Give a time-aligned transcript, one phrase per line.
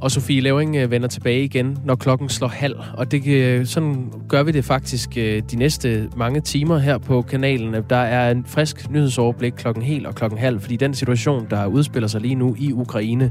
[0.00, 2.76] Og Sofie Levering øh, vender tilbage igen, når klokken slår halv.
[2.94, 7.22] Og det, øh, sådan gør vi det faktisk øh, de næste mange timer her på
[7.22, 7.76] kanalen.
[7.90, 12.08] Der er en frisk nyhedsoverblik klokken hel og klokken halv, fordi den situation, der udspiller
[12.08, 13.30] sig lige nu i Ukraine,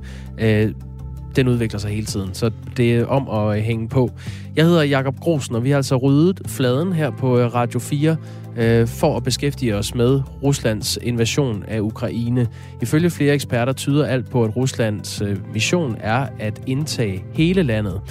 [1.36, 2.34] den udvikler sig hele tiden.
[2.34, 4.12] Så det er om at hænge på.
[4.56, 8.16] Jeg hedder Jakob Grosen, og vi har altså ryddet fladen her på Radio 4
[8.58, 12.48] øh, for at beskæftige os med Ruslands invasion af Ukraine.
[12.82, 18.02] Ifølge flere eksperter tyder alt på, at Ruslands øh, mission er at indtage hele landet.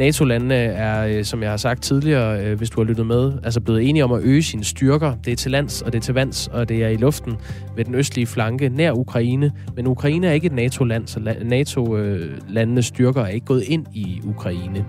[0.00, 3.60] NATO-landene er, øh, som jeg har sagt tidligere, øh, hvis du har lyttet med, altså
[3.60, 5.14] blevet enige om at øge sine styrker.
[5.24, 7.36] Det er til lands, og det er til vands, og det er i luften
[7.76, 9.52] ved den østlige flanke nær Ukraine.
[9.76, 14.84] Men Ukraine er ikke et NATO-land, så NATO-landenes styrker er ikke gået ind i Ukraine.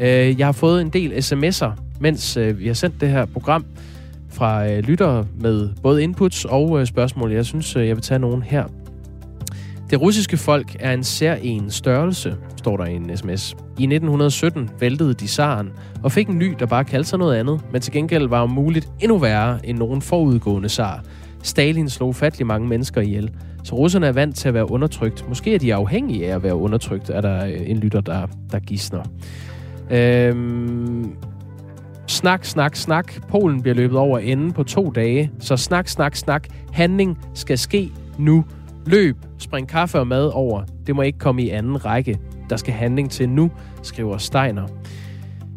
[0.00, 3.64] Øh, jeg har fået en del sms'er, mens vi har sendt det her program,
[4.36, 7.32] fra øh, lyttere med både inputs og øh, spørgsmål.
[7.32, 8.64] Jeg synes, øh, jeg vil tage nogen her.
[9.90, 13.52] Det russiske folk er en særlig størrelse, står der i en sms.
[13.52, 17.60] I 1917 væltede de zaren og fik en ny, der bare kaldte sig noget andet,
[17.72, 21.04] men til gengæld var om muligt endnu værre end nogen forudgående zar.
[21.42, 23.30] Stalin slog fattelig mange mennesker ihjel,
[23.64, 25.28] så russerne er vant til at være undertrykt.
[25.28, 28.58] Måske er de afhængige af at være undertrykt, er der øh, en lytter, der, der
[28.58, 29.02] gisner.
[29.90, 31.16] Øhm,
[32.16, 33.12] Snak, snak, snak.
[33.28, 35.30] Polen bliver løbet over enden på to dage.
[35.38, 36.48] Så snak, snak, snak.
[36.72, 38.44] Handling skal ske nu.
[38.86, 39.16] Løb.
[39.38, 40.62] Spring kaffe og mad over.
[40.86, 42.18] Det må ikke komme i anden række.
[42.50, 43.50] Der skal handling til nu,
[43.82, 44.66] skriver Steiner.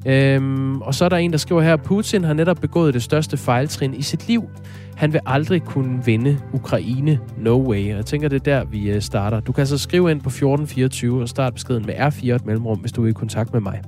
[0.06, 3.38] Øhm, og så er der en, der skriver her, Putin har netop begået det største
[3.38, 4.50] fejltrin i sit liv.
[4.96, 7.20] Han vil aldrig kunne vinde Ukraine.
[7.38, 7.92] No way.
[7.92, 9.40] Og jeg tænker, det er der, vi øh, starter.
[9.40, 12.92] Du kan så skrive ind på 1424 og start beskeden med R4 et mellemrum, hvis
[12.92, 13.82] du er i kontakt med mig.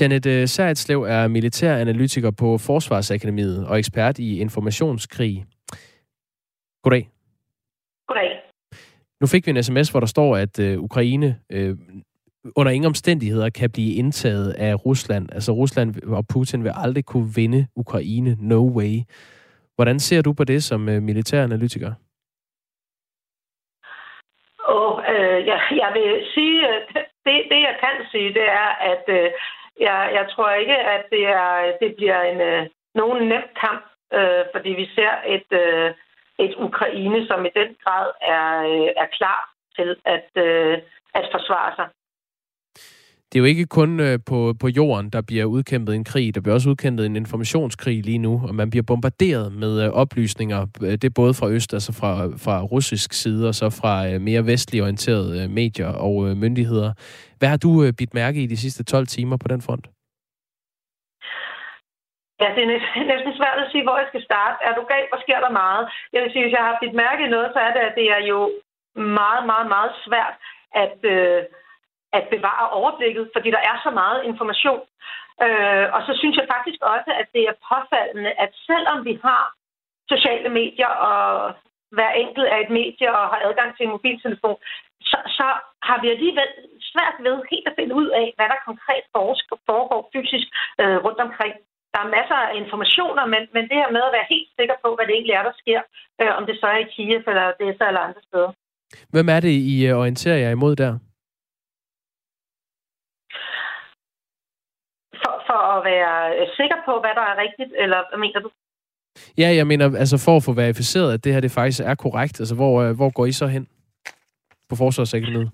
[0.00, 5.44] Janet øh, Særetslev er militæranalytiker på Forsvarsakademiet og ekspert i informationskrig.
[6.82, 7.08] Goddag.
[8.08, 8.30] Goddag.
[9.20, 11.76] Nu fik vi en sms, hvor der står, at øh, Ukraine øh,
[12.56, 15.28] under ingen omstændigheder kan blive indtaget af Rusland.
[15.32, 18.36] Altså Rusland og Putin vil aldrig kunne vinde Ukraine.
[18.40, 18.94] No way.
[19.74, 21.92] Hvordan ser du på det som øh, militæranalytiker?
[24.68, 26.60] Oh, øh, ja, jeg vil sige,
[27.24, 29.30] det, det jeg kan sige, det er, at øh,
[29.80, 34.44] jeg, jeg tror ikke, at det, er, det bliver en, øh, nogen nem kamp, øh,
[34.54, 35.94] fordi vi ser et, øh,
[36.38, 40.78] et Ukraine, som i den grad er, øh, er klar til at, øh,
[41.14, 41.88] at forsvare sig.
[43.36, 46.34] Det er jo ikke kun øh, på, på jorden, der bliver udkæmpet en krig.
[46.34, 50.60] Der bliver også udkæmpet en informationskrig lige nu, og man bliver bombarderet med øh, oplysninger.
[50.86, 52.10] Øh, det er både fra øst, altså fra,
[52.44, 56.90] fra russisk side, og så fra øh, mere vestlig orienterede øh, medier og øh, myndigheder.
[57.38, 59.86] Hvad har du bidt mærke i de sidste 12 timer på den front?
[62.42, 62.70] Ja, det er
[63.12, 64.56] næsten svært at sige, hvor jeg skal starte.
[64.68, 65.10] Er du galt?
[65.10, 65.84] Hvor sker der meget?
[66.12, 68.06] Jeg vil sige, hvis jeg har bidt mærke i noget, så er det, at det
[68.16, 68.40] er jo
[69.20, 70.34] meget, meget, meget svært
[70.84, 70.98] at...
[71.16, 71.42] Øh,
[72.16, 74.82] at bevare overblikket, fordi der er så meget information.
[75.44, 79.42] Øh, og så synes jeg faktisk også, at det er påfaldende, at selvom vi har
[80.12, 81.22] sociale medier, og
[81.96, 84.58] hver enkelt er et medie og har adgang til en mobiltelefon,
[85.10, 85.48] så, så
[85.88, 86.50] har vi alligevel
[86.90, 89.04] svært ved helt at finde ud af, hvad der konkret
[89.68, 90.46] foregår fysisk
[90.80, 91.54] øh, rundt omkring.
[91.94, 94.88] Der er masser af informationer, men, men det her med at være helt sikker på,
[94.94, 95.80] hvad det egentlig er, der sker,
[96.20, 98.50] øh, om det så er i Kiev eller det er så eller andre steder.
[99.14, 100.92] Hvem er det, I øh, orienterer jer imod der?
[105.48, 108.50] For at være øh, sikker på, hvad der er rigtigt, eller hvad mener du?
[109.42, 112.40] Ja, jeg mener, altså for at få verificeret, at det her det faktisk er korrekt,
[112.40, 113.64] altså hvor, øh, hvor går I så hen
[114.68, 115.50] på Forsvarsakademiet?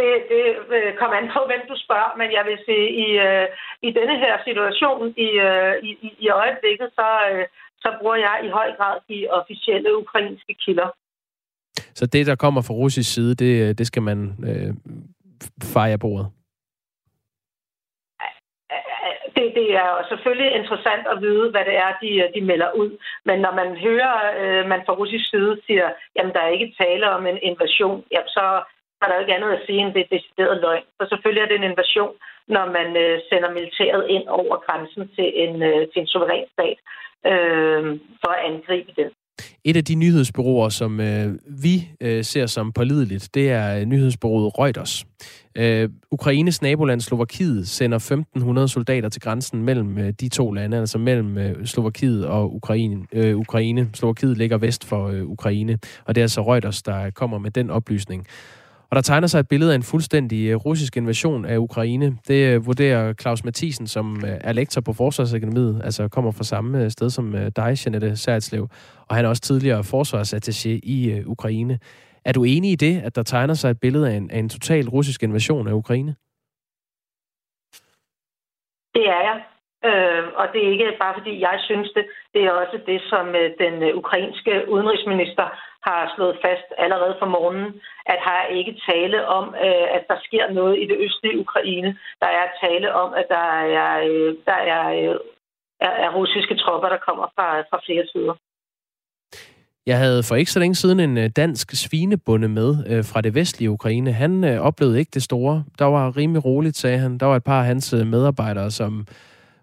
[0.00, 0.44] Det, det
[0.76, 3.08] øh, kommer an på, hvem du spørger, men jeg vil sige, i,
[3.88, 5.30] i denne her situation i,
[5.88, 5.90] i,
[6.24, 7.08] i øjeblikket, så,
[7.82, 10.88] så bruger jeg i høj grad de officielle ukrainske kilder.
[11.94, 14.18] Så det, der kommer fra russisk side, det, det skal man
[14.48, 14.74] øh,
[15.62, 16.26] fejre bordet?
[19.38, 22.90] Det, det er selvfølgelig interessant at vide, hvad det er, de, de melder ud.
[23.28, 27.06] Men når man hører, øh, man fra russisk side siger, jamen der er ikke tale
[27.16, 28.44] om en invasion, jamen, så
[29.02, 30.84] er der jo ikke andet at sige end det er decideret løgn.
[30.98, 32.14] Så selvfølgelig er det en invasion,
[32.54, 36.78] når man øh, sender militæret ind over grænsen til en, øh, til en suveræn stat
[37.30, 37.82] øh,
[38.22, 39.10] for at angribe den.
[39.64, 44.58] Et af de nyhedsbureauer, som øh, vi øh, ser som pålideligt, det er øh, nyhedsbureauet
[44.58, 45.06] Reuters.
[45.56, 48.24] Øh, Ukraines naboland Slovakiet sender
[48.62, 53.06] 1.500 soldater til grænsen mellem øh, de to lande, altså mellem øh, Slovakiet og Ukraine.
[53.12, 53.90] Øh, Ukraine.
[53.94, 57.70] Slovakiet ligger vest for øh, Ukraine, og det er altså Reuters, der kommer med den
[57.70, 58.26] oplysning.
[58.90, 62.18] Og der tegner sig et billede af en fuldstændig øh, russisk invasion af Ukraine.
[62.28, 66.90] Det øh, vurderer Claus Mathisen, som øh, er lektor på Forsvarsakademiet, altså kommer fra samme
[66.90, 68.68] sted som dig, Jeanette Særtslev,
[69.08, 71.78] og han er også tidligere forsvarsattaché i Ukraine.
[72.24, 74.48] Er du enig i det, at der tegner sig et billede af en, af en
[74.48, 76.14] total russisk invasion af Ukraine?
[78.94, 79.42] Det er jeg.
[79.84, 82.04] Øh, og det er ikke bare fordi jeg synes det,
[82.34, 85.46] det er også det, som øh, den øh, ukrainske udenrigsminister
[85.88, 87.70] har slået fast allerede fra morgenen,
[88.06, 91.90] at har ikke tale om, øh, at der sker noget i det østlige Ukraine.
[92.22, 93.46] Der er tale om, at der
[93.80, 95.16] er, øh, der er, øh,
[95.80, 98.34] er, er russiske tropper, der kommer fra, fra flere sider.
[99.86, 103.34] Jeg havde for ikke så længe siden en øh, dansk svinebonde med øh, fra det
[103.34, 104.12] vestlige Ukraine.
[104.12, 105.64] Han øh, oplevede ikke det store.
[105.78, 107.18] Der var rimelig roligt, sagde han.
[107.18, 109.06] Der var et par af hans øh, medarbejdere, som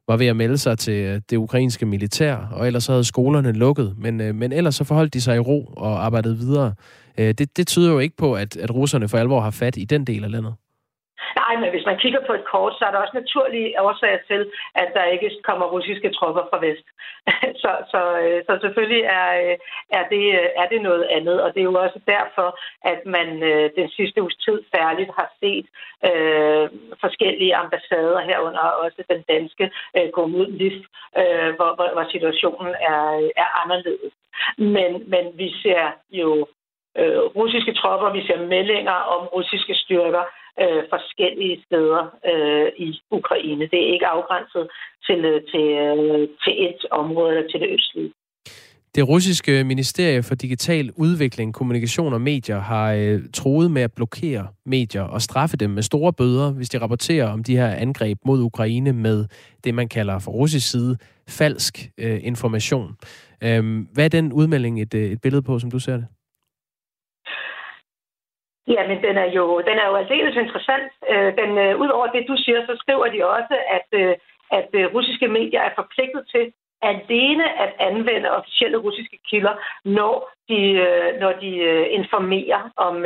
[0.07, 3.51] var ved at melde sig til øh, det ukrainske militær, og ellers så havde skolerne
[3.51, 3.95] lukket.
[3.97, 6.73] Men, øh, men ellers så forholdt de sig i ro og arbejdede videre.
[7.17, 9.85] Øh, det, det tyder jo ikke på, at, at russerne for alvor har fat i
[9.85, 10.53] den del af landet.
[11.45, 14.51] Nej, men hvis man kigger på et kort, så er der også naturlige årsager til,
[14.75, 16.87] at der ikke kommer russiske tropper fra vest.
[17.63, 19.57] så, så, øh, så selvfølgelig er, øh,
[19.99, 22.49] er, det, øh, er det noget andet, og det er jo også derfor,
[22.91, 23.27] at man
[23.79, 25.65] den sidste uges tid særligt har set
[26.09, 26.65] øh,
[27.03, 30.79] forskellige ambassader herunder også den danske øh, gå ud LIF,
[31.19, 33.01] øh, hvor, hvor, hvor situationen er,
[33.43, 34.13] er anderledes.
[34.57, 36.47] Men, men vi ser jo
[36.99, 40.23] øh, russiske tropper, vi ser meldinger om russiske styrker,
[40.61, 43.63] øh, forskellige steder øh, i Ukraine.
[43.71, 44.65] Det er ikke afgrænset
[45.07, 48.11] til, øh, til, øh, til et område eller til det østlige.
[48.95, 54.47] Det russiske ministerie for digital udvikling, kommunikation og medier har øh, troet med at blokere
[54.65, 58.41] medier og straffe dem med store bøder, hvis de rapporterer om de her angreb mod
[58.41, 59.25] Ukraine med
[59.63, 60.97] det, man kalder fra russisk side
[61.29, 62.95] falsk øh, information.
[63.43, 66.05] Øh, hvad er den udmelding et, øh, et billede på, som du ser det?
[68.67, 70.91] Ja, men den er jo, den er jo aldeles interessant.
[71.09, 74.15] Øh, den, øh, Udover det, du siger, så skriver de også, at, øh,
[74.51, 80.61] at øh, russiske medier er forpligtet til alene at anvende officielle russiske kilder, når de,
[80.85, 83.05] øh, når de øh, informerer om,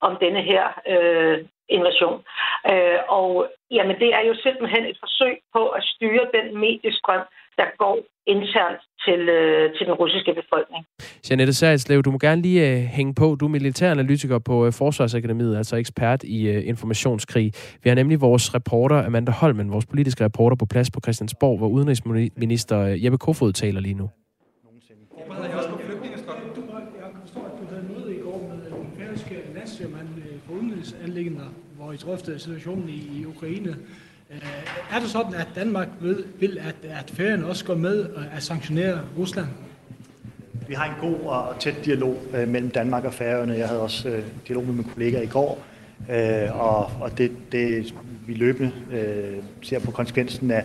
[0.00, 2.24] om denne her øh, invasion.
[2.72, 7.24] Øh, og jamen, det er jo simpelthen et forsøg på at styre den mediestrøm,
[7.60, 7.96] der går
[8.26, 10.86] internt til, øh, til den russiske befolkning.
[11.30, 13.36] Janette Særetslev, du må gerne lige øh, hænge på.
[13.40, 17.52] Du er militæranalytiker på øh, Forsvarsakademiet, altså ekspert i øh, informationskrig.
[17.82, 21.68] Vi har nemlig vores reporter, Amanda Holmen, vores politiske reporter på plads på Christiansborg, hvor
[21.68, 24.10] udenrigsminister øh, Jeppe Kofod taler lige nu.
[31.84, 33.76] hvor I drøftede situationen i, i Ukraine.
[34.34, 38.42] Øh, er det sådan, at Danmark vil, vil at, at Færøerne også går med at
[38.42, 39.46] sanktionere Rusland?
[40.68, 43.54] Vi har en god og tæt dialog øh, mellem Danmark og Færøerne.
[43.54, 45.58] Jeg havde også øh, dialog med mine kollegaer i går,
[46.10, 47.94] øh, og, og det, det
[48.26, 50.64] vi løbende øh, ser på konsekvensen af,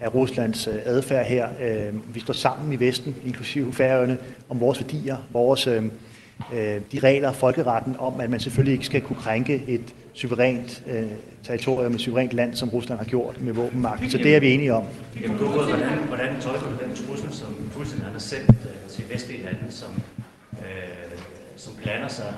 [0.00, 1.48] af Ruslands øh, adfærd her.
[1.60, 4.18] Øh, vi står sammen i Vesten, inklusive Færøerne,
[4.48, 5.84] om vores værdier, vores øh,
[6.52, 11.02] øh, de regler, folkeretten om, at man selvfølgelig ikke skal kunne krænke et suverænt øh,
[11.42, 14.12] territorium, et suverænt land, som Rusland har gjort med våbenmagt.
[14.12, 14.84] Så det er vi enige om.
[15.22, 19.64] Jamen, hvordan, hvordan tolker du den trussel, som fuldstændig har sendt øh, til vestlige lande,
[19.70, 19.88] som,
[20.52, 21.18] øh,
[21.56, 22.34] som blander sig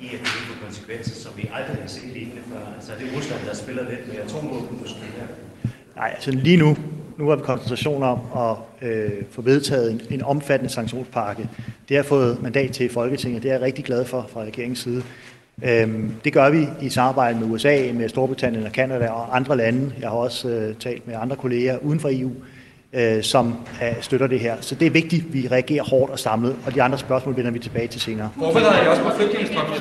[0.00, 2.74] i at det få konsekvenser, som vi aldrig har set lignende før?
[2.76, 5.26] Altså er det Rusland, der spiller lidt med atomvåben måske her?
[5.96, 6.76] Nej, altså lige nu,
[7.18, 11.48] nu har vi koncentration om at øh, få vedtaget en, en omfattende sanktionspakke.
[11.88, 14.78] Det har fået mandat til i Folketinget, det er jeg rigtig glad for fra regeringens
[14.78, 15.02] side.
[15.62, 19.92] Øhm, det gør vi i samarbejde med USA, med Storbritannien og Kanada og andre lande.
[20.00, 22.30] Jeg har også øh, talt med andre kolleger uden for EU,
[22.92, 24.56] øh, som øh, støtter det her.
[24.60, 27.50] Så det er vigtigt, at vi reagerer hårdt og samlet, og de andre spørgsmål vender
[27.50, 28.30] vi tilbage til senere.
[28.38, 29.74] Forbereder I også på flygtningestrømmen?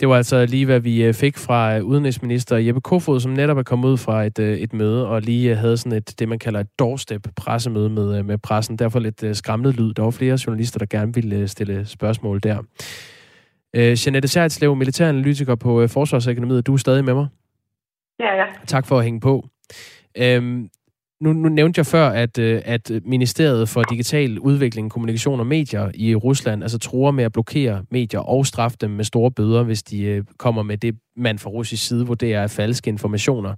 [0.00, 3.58] Det var altså lige, hvad vi øh, fik fra øh, udenrigsminister Jeppe Kofod, som netop
[3.58, 6.38] er kommet ud fra et, øh, et møde, og lige havde sådan et, det man
[6.38, 8.78] kalder et doorstep pressemøde med, med pressen.
[8.78, 9.94] Derfor lidt skræmmet lyd.
[9.94, 12.58] Der var flere journalister, der gerne ville stille spørgsmål der.
[13.76, 16.66] Øh, Jeanette Særtslev, militæranalytiker på Forsvarsakademiet.
[16.66, 17.26] Du er stadig med mig?
[18.20, 18.46] Ja, ja.
[18.66, 19.48] Tak for at hænge på.
[20.18, 20.68] Øhm,
[21.20, 25.90] nu, nu nævnte jeg før, at, øh, at Ministeriet for Digital Udvikling, Kommunikation og Medier
[25.94, 29.82] i Rusland altså tror med at blokere medier og straffe dem med store bøder, hvis
[29.82, 33.54] de øh, kommer med det, man fra russisk side vurderer er falske informationer.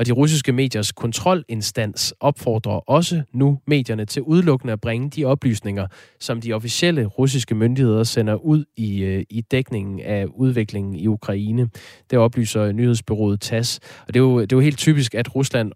[0.00, 5.86] Og de russiske mediers kontrolinstans opfordrer også nu medierne til udelukkende at bringe de oplysninger,
[6.20, 11.68] som de officielle russiske myndigheder sender ud i, øh, i dækningen af udviklingen i Ukraine.
[12.10, 13.80] Det oplyser nyhedsbyrået TASS.
[14.08, 15.72] Og det er, jo, det er jo helt typisk, at Rusland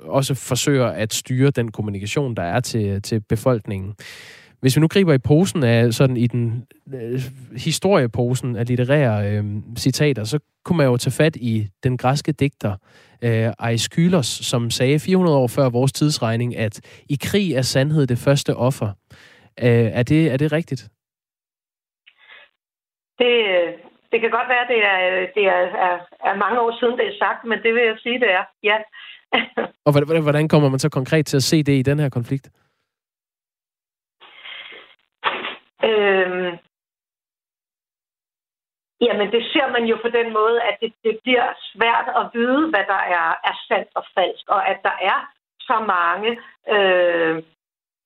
[0.00, 3.94] også forsøger at styre den kommunikation, der er til, til befolkningen.
[4.60, 6.64] Hvis vi nu griber i posen af sådan i den
[6.94, 7.22] øh,
[7.56, 9.44] historieposen af litterære øh,
[9.78, 12.76] citater, så kunne man jo tage fat i den græske digter
[13.22, 18.18] øh, Aeschylus, som sagde 400 år før vores tidsregning, at i krig er sandhed det
[18.18, 18.88] første offer.
[19.62, 20.82] Øh, er, det, er det rigtigt?
[23.18, 23.32] Det,
[24.12, 25.96] det kan godt være, det, er, det er, er,
[26.30, 28.44] er mange år siden, det er sagt, men det vil jeg sige, det er.
[28.62, 28.78] Ja.
[29.86, 32.50] Og hvordan kommer man så konkret til at se det i den her konflikt?
[35.84, 36.58] Øhm,
[39.06, 42.62] jamen, det ser man jo på den måde, at det, det bliver svært at vide,
[42.72, 45.18] hvad der er, er sandt og falsk, og at der er
[45.60, 46.30] så mange
[46.74, 47.36] øh,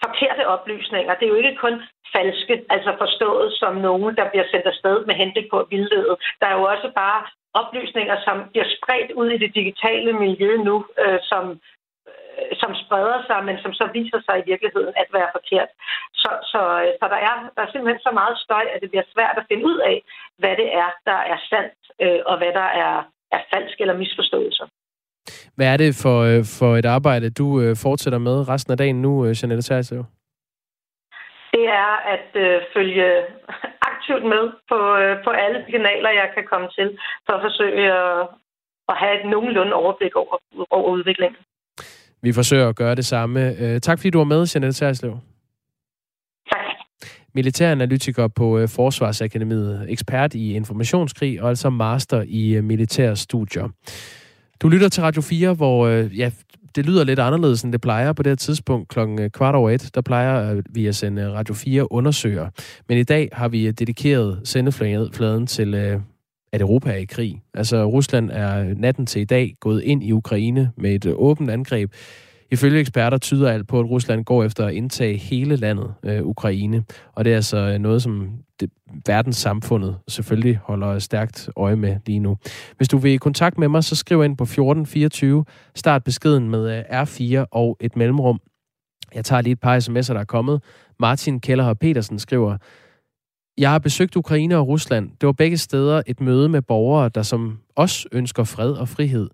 [0.05, 1.14] forkerte oplysninger.
[1.14, 1.83] Det er jo ikke kun
[2.17, 6.17] falske, altså forstået som nogen, der bliver sendt afsted med henblik på at vildlede.
[6.40, 7.21] Der er jo også bare
[7.55, 11.61] oplysninger, som bliver spredt ud i det digitale miljø nu, øh, som,
[12.62, 15.71] som spreder sig, men som så viser sig i virkeligheden at være forkert.
[16.23, 19.12] Så, så, øh, så der, er, der er simpelthen så meget støj, at det bliver
[19.14, 19.97] svært at finde ud af,
[20.40, 22.95] hvad det er, der er sandt, øh, og hvad der er,
[23.37, 24.66] er falsk eller misforståelser.
[25.57, 29.02] Hvad er det for, øh, for et arbejde, du øh, fortsætter med resten af dagen
[29.02, 30.04] nu, øh, Janette Terslev?
[31.54, 33.09] Det er at øh, følge
[33.90, 37.92] aktivt med på, øh, på alle de kanaler, jeg kan komme til, for at forsøge
[37.92, 38.28] at,
[38.88, 40.37] at have et nogenlunde overblik over,
[40.71, 41.38] over udviklingen.
[42.23, 43.57] Vi forsøger at gøre det samme.
[43.59, 45.19] Øh, tak fordi du var med, Janette Terslev.
[46.53, 46.59] Tak.
[47.35, 53.69] Militæranalytiker på øh, Forsvarsakademiet, ekspert i informationskrig og altså master i øh, militære studier.
[54.61, 56.31] Du lytter til Radio 4, hvor øh, ja,
[56.75, 59.91] det lyder lidt anderledes, end det plejer på det her tidspunkt klokken kvart over et.
[59.95, 62.49] Der plejer vi at sende Radio 4 undersøger.
[62.89, 66.01] Men i dag har vi dedikeret sendefladen til,
[66.52, 67.43] at Europa er i krig.
[67.55, 71.50] Altså Rusland er natten til i dag gået ind i Ukraine med et øh, åbent
[71.50, 71.93] angreb.
[72.50, 76.85] Ifølge eksperter tyder alt på, at Rusland går efter at indtage hele landet, øh, Ukraine.
[77.12, 78.71] Og det er altså øh, noget, som det,
[79.07, 82.37] verdenssamfundet selvfølgelig holder stærkt øje med lige nu.
[82.76, 85.45] Hvis du vil i kontakt med mig, så skriv ind på 1424.
[85.75, 88.40] Start beskeden med øh, R4 og et mellemrum.
[89.14, 90.62] Jeg tager lige et par sms'er, der er kommet.
[91.00, 92.57] Martin Keller Petersen skriver,
[93.59, 95.11] jeg har besøgt Ukraine og Rusland.
[95.21, 99.29] Det var begge steder et møde med borgere, der som os ønsker fred og frihed.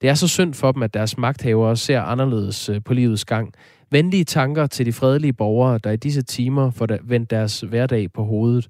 [0.00, 3.52] Det er så synd for dem, at deres magthavere ser anderledes øh, på livets gang.
[3.90, 8.24] Venlige tanker til de fredelige borgere, der i disse timer får vendt deres hverdag på
[8.24, 8.68] hovedet.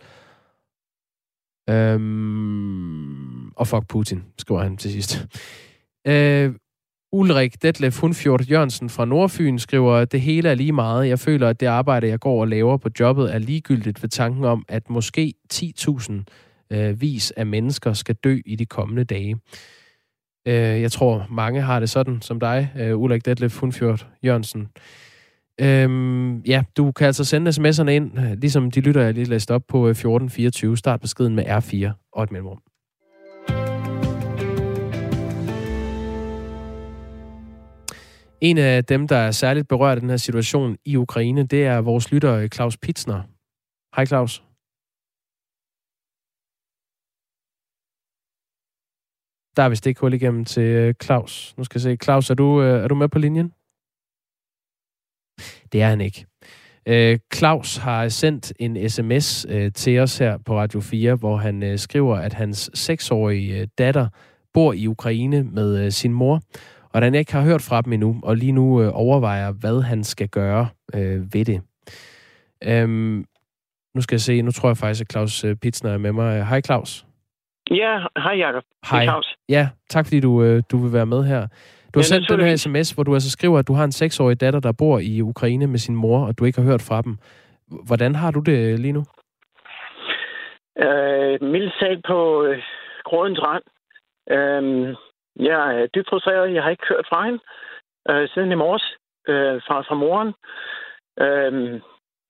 [1.71, 5.27] Øhm, og fuck Putin, skriver han til sidst.
[6.07, 6.55] Øh,
[7.13, 11.09] Ulrik Detlef Hundfjord Jørgensen fra Nordfyn skriver, at det hele er lige meget.
[11.09, 14.45] Jeg føler, at det arbejde, jeg går og laver på jobbet, er ligegyldigt ved tanken
[14.45, 16.13] om, at måske 10.000
[16.71, 19.37] øh, vis af mennesker skal dø i de kommende dage.
[20.47, 24.69] Øh, jeg tror, mange har det sådan som dig, øh, Ulrik Detlef Hundfjord Jørgensen.
[25.61, 29.55] Øhm, ja, du kan altså sende sms'erne ind, øh, ligesom de lytter, jeg lige læste
[29.55, 30.77] op på øh, 1424.
[30.77, 32.70] Start beskeden med R4 og et mellemrum.
[38.41, 41.81] En af dem, der er særligt berørt af den her situation i Ukraine, det er
[41.81, 43.23] vores lytter øh, Claus Pitsner.
[43.97, 44.45] Hej Claus.
[49.57, 51.55] Der er vist ikke hul igennem til øh, Claus.
[51.57, 51.97] Nu skal jeg se.
[52.05, 53.53] Claus, er du, øh, er du med på linjen?
[55.73, 56.27] Det er han ikke.
[57.35, 62.33] Claus har sendt en sms til os her på Radio 4, hvor han skriver, at
[62.33, 64.09] hans seksårige datter
[64.53, 66.43] bor i Ukraine med sin mor,
[66.95, 70.29] og han ikke har hørt fra dem endnu, og lige nu overvejer, hvad han skal
[70.29, 70.69] gøre
[71.33, 71.63] ved det.
[72.65, 73.25] Øhm,
[73.95, 76.47] nu skal jeg se, nu tror jeg faktisk, at Claus Pitsner er med mig.
[76.47, 77.05] Hej Claus.
[77.71, 78.63] Ja, hej Jacob.
[78.91, 79.07] Hej.
[79.49, 81.47] Ja, tak fordi du, øh, du vil være med her.
[81.95, 83.93] Du har ja, sendt den her sms, hvor du altså skriver, at du har en
[83.93, 87.03] seksårig datter, der bor i Ukraine med sin mor, og du ikke har hørt fra
[87.03, 87.17] dem.
[87.87, 89.05] Hvordan har du det lige nu?
[90.79, 92.59] Øh, mildt sagt på øh,
[93.05, 93.65] grådens rand.
[94.31, 94.97] Øh,
[95.41, 96.55] Øh, jeg er dybt frustreret.
[96.55, 97.41] Jeg har ikke hørt fra hende
[98.11, 98.97] øh, siden i morges
[99.29, 100.35] øh, fra, fra moren.
[101.21, 101.81] Øh,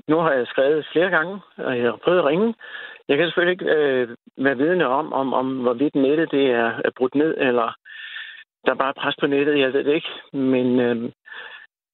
[0.08, 2.54] nu har jeg skrevet flere gange, og jeg har prøvet at ringe.
[3.08, 6.90] Jeg kan selvfølgelig ikke øh, være vidne om, om, om hvorvidt nettet det er, er
[6.96, 7.74] brudt ned, eller
[8.64, 9.58] der er bare pres på nettet.
[9.58, 10.12] Jeg ved det ikke.
[10.32, 10.96] Men, øh,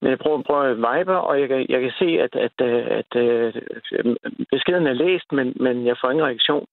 [0.01, 2.85] men jeg prøver, prøver at vibe, og jeg kan, jeg kan se, at, at, at,
[2.99, 3.53] at øh,
[4.51, 6.65] beskeden er læst, men, men jeg får ingen reaktion.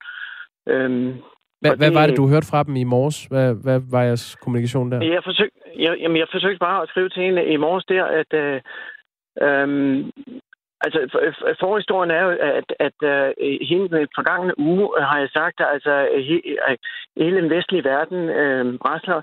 [0.66, 1.22] Øhm,
[1.64, 3.24] hvad, det, hvad var det, du hørte fra dem i morges?
[3.24, 4.98] Hvad, hvad var jeres kommunikation der?
[5.02, 8.30] Jeg forsøgte, jeg, jamen, jeg forsøgte bare at skrive til hende i morges der, at
[8.42, 8.60] øh,
[9.42, 10.04] øh,
[10.86, 10.98] Altså,
[11.60, 15.66] forhistorien er jo, at, at, at uh, hele den forgangne uge har jeg sagt, at
[15.72, 16.56] altså, he,
[17.16, 19.20] hele den vestlige verden uh, rasler,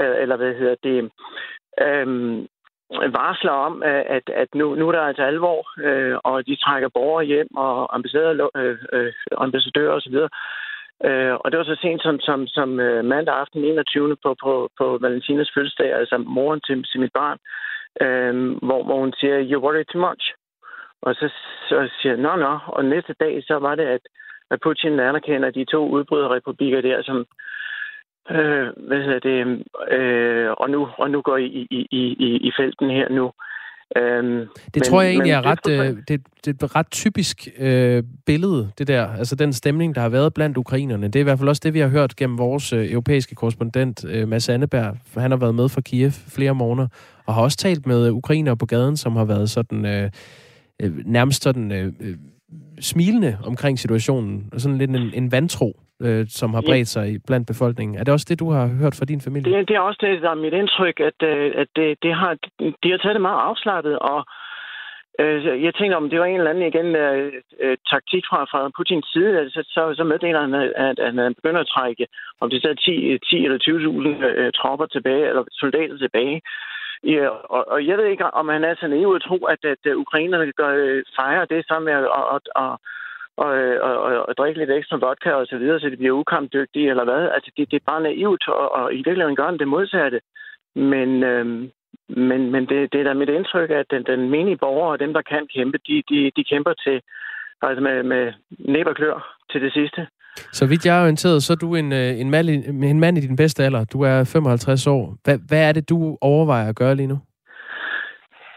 [0.00, 1.10] uh, eller hvad hedder det,
[1.86, 2.48] um,
[2.90, 3.82] varsler om,
[4.16, 7.94] at, at nu, nu er der altså alvor, øh, og de trækker borgere hjem og
[7.94, 10.16] ambassadører, øh, øh, ambassadører osv.
[11.04, 14.16] Øh, og det var så sent som, som, som øh, mandag aften 21.
[14.22, 17.38] på, på, på Valentinas fødselsdag, altså moren til, til mit barn,
[18.04, 18.34] øh,
[18.66, 20.24] hvor, hvor hun siger, you worry too much.
[21.02, 21.28] Og så,
[21.68, 22.58] så siger jeg, nå, nå.
[22.66, 24.00] Og næste dag, så var det, at,
[24.50, 27.26] at Putin anerkender de to udbryderrepublikker der, som,
[28.30, 29.64] øh, hvad hedder det,
[29.98, 33.32] øh, og, nu, og nu går i, i, i, i, i felten her nu.
[33.96, 36.90] Øhm, det men, tror jeg egentlig er ret, det, øh, det, det er et ret
[36.90, 39.06] typisk øh, billede, det der.
[39.06, 41.06] Altså den stemning, der har været blandt ukrainerne.
[41.06, 44.04] Det er i hvert fald også det, vi har hørt gennem vores øh, europæiske korrespondent,
[44.04, 44.96] øh, Mads Anneberg.
[45.06, 46.88] For han har været med fra Kiev flere måneder,
[47.26, 50.10] og har også talt med ukrainere på gaden, som har været sådan øh,
[50.82, 52.16] øh, nærmest sådan øh, øh
[52.80, 54.48] smilende omkring situationen.
[54.52, 57.98] Og sådan lidt en, en vantro øh, som har bredt sig blandt befolkningen.
[57.98, 59.52] Er det også det, du har hørt fra din familie?
[59.52, 62.32] Det, det er også det, der er mit indtryk, at, øh, at det, det har,
[62.82, 64.20] de har taget det meget afslappet, og
[65.20, 68.70] øh, jeg tænker, om det var en eller anden igen øh, øh, taktik fra, fra
[68.76, 72.06] Putins side, altså, så, så meddeler han, at, at han begynder at trække,
[72.40, 73.58] om det er 10, 10 eller
[74.20, 76.40] 20.000 øh, tropper tilbage, eller soldater tilbage.
[77.04, 79.78] Ja, og, og jeg ved ikke, om han er så naiv at tro, at, at,
[79.84, 82.72] at ukrainerne gør, øh, fejrer det sammen med at, at, at,
[83.36, 86.18] og, øh, og, og, og drikke lidt ekstra vodka og så videre, så de bliver
[86.20, 87.22] ukampdygtige eller hvad.
[87.34, 90.20] Altså, det, det er bare naivt, og, og i virkeligheden gør det modsatte.
[90.74, 91.70] Men, øhm,
[92.08, 95.12] men, men det, det er da mit indtryk, at den, den menige borger og dem,
[95.12, 96.96] der kan kæmpe, de, de, de kæmper til,
[97.62, 100.06] altså med, med næb og klør til det sidste.
[100.52, 102.48] Så vidt jeg er orienteret, så er du en, øh, en, mand,
[102.92, 103.84] en mand i din bedste alder.
[103.84, 105.16] Du er 55 år.
[105.24, 107.18] Hvad, hvad er det, du overvejer at gøre lige nu?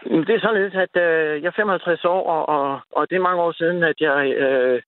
[0.04, 3.42] Det er således, at øh, jeg er 55 år, og, og, og det er mange
[3.42, 4.82] år siden, at jeg øh,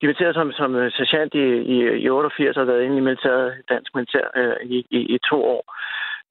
[0.00, 3.54] dimitterede som, som øh, sergeant i, i, i 88 og har været inde i militæret,
[3.68, 5.62] dansk militær øh, i, i, i to år.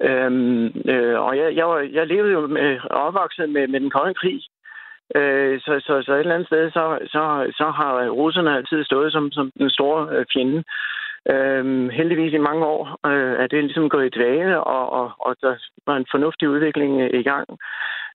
[0.01, 4.41] Øhm, øh, og jeg, jeg, jeg levede jo med, opvokset med, med den kolde krig,
[5.15, 9.11] øh, så, så, så et eller andet sted, så, så, så har russerne altid stået
[9.11, 10.63] som, som den store øh, fjende.
[11.29, 15.35] Øhm, heldigvis i mange år øh, er det ligesom gået i dvale, og, og, og
[15.41, 15.55] der
[15.87, 17.47] var en fornuftig udvikling øh, i gang.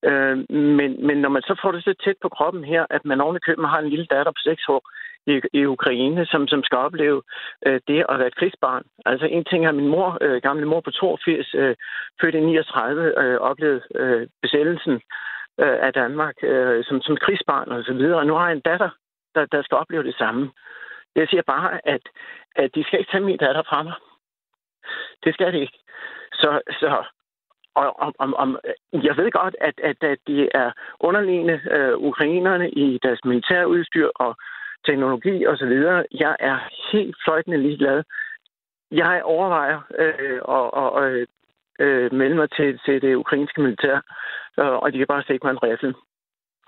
[0.04, 0.36] Øh,
[0.78, 3.36] men, men når man så får det så tæt på kroppen her, at man oven
[3.36, 4.82] i køben har en lille datter på 6 år
[5.26, 7.22] i, i Ukraine, som, som skal opleve
[7.66, 8.84] øh, det at være et krigsbarn.
[9.06, 11.76] Altså en ting har min mor, øh, gamle mor på 82, øh,
[12.20, 14.94] født i 39, øh, oplevet øh, besættelsen
[15.60, 18.18] øh, af Danmark øh, som, som krigsbarn og så videre.
[18.18, 18.90] Og nu har jeg en datter,
[19.34, 20.50] der, der skal opleve det samme.
[21.14, 22.02] Jeg siger bare, at,
[22.56, 23.94] at de skal ikke tage min datter fra mig.
[25.24, 25.78] Det skal de ikke.
[26.32, 27.04] Så, så
[27.74, 31.98] og om, om, om, øh, jeg ved godt, at, at, at de er underliggende øh,
[31.98, 34.36] ukrainerne i deres militærudstyr og
[34.86, 35.72] teknologi osv.
[36.24, 36.58] Jeg er
[36.92, 38.02] helt fløjtende ligeglad.
[38.90, 41.26] Jeg overvejer øh, at, og
[41.78, 43.96] øh, melde mig til, til det ukrainske militær,
[44.60, 45.94] øh, og de kan bare stikke mig en rifle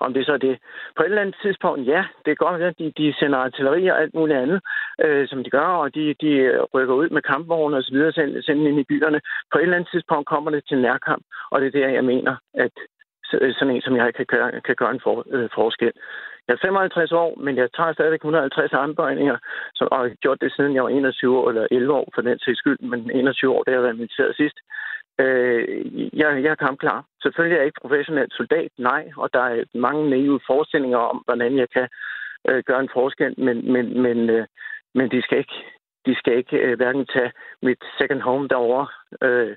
[0.00, 0.58] om det så er det.
[0.96, 4.00] På et eller andet tidspunkt, ja, det er godt, at de, de sender artilleri og
[4.02, 4.60] alt muligt andet,
[5.04, 6.32] øh, som de gør, og de, de
[6.74, 9.20] rykker ud med kampvogne og så videre, sender, sender ind i byerne.
[9.52, 12.36] På et eller andet tidspunkt kommer det til nærkamp, og det er der, jeg mener,
[12.54, 12.72] at
[13.30, 15.92] sådan en som jeg kan gøre, kan gøre en for, øh, forskel.
[16.48, 19.36] Jeg er 55 år, men jeg tager stadigvæk 150 armbøjninger,
[19.74, 22.38] som, og har gjort det siden jeg var 21 år, eller 11 år for den
[22.38, 24.58] sags skyld, men 21 år, det har jeg været sidst.
[25.18, 25.64] Øh,
[26.20, 27.04] jeg, jeg er kampklar.
[27.22, 31.56] Selvfølgelig er jeg ikke professionel soldat, nej, og der er mange naive forestillinger om, hvordan
[31.56, 31.88] jeg kan
[32.48, 34.46] øh, gøre en forskel, men, men, men, øh,
[34.94, 35.58] men de skal ikke,
[36.06, 38.86] de skal ikke øh, hverken tage mit second home derovre,
[39.22, 39.56] øh,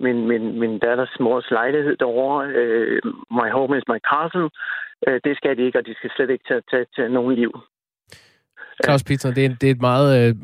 [0.00, 4.50] min, min, min datters mors lejlighed derovre, øh, my home is my castle,
[5.06, 7.52] øh, det skal de ikke, og de skal slet ikke tage, tage, tage nogen liv.
[8.84, 10.34] Claus Peter, det er, det er et meget, øh,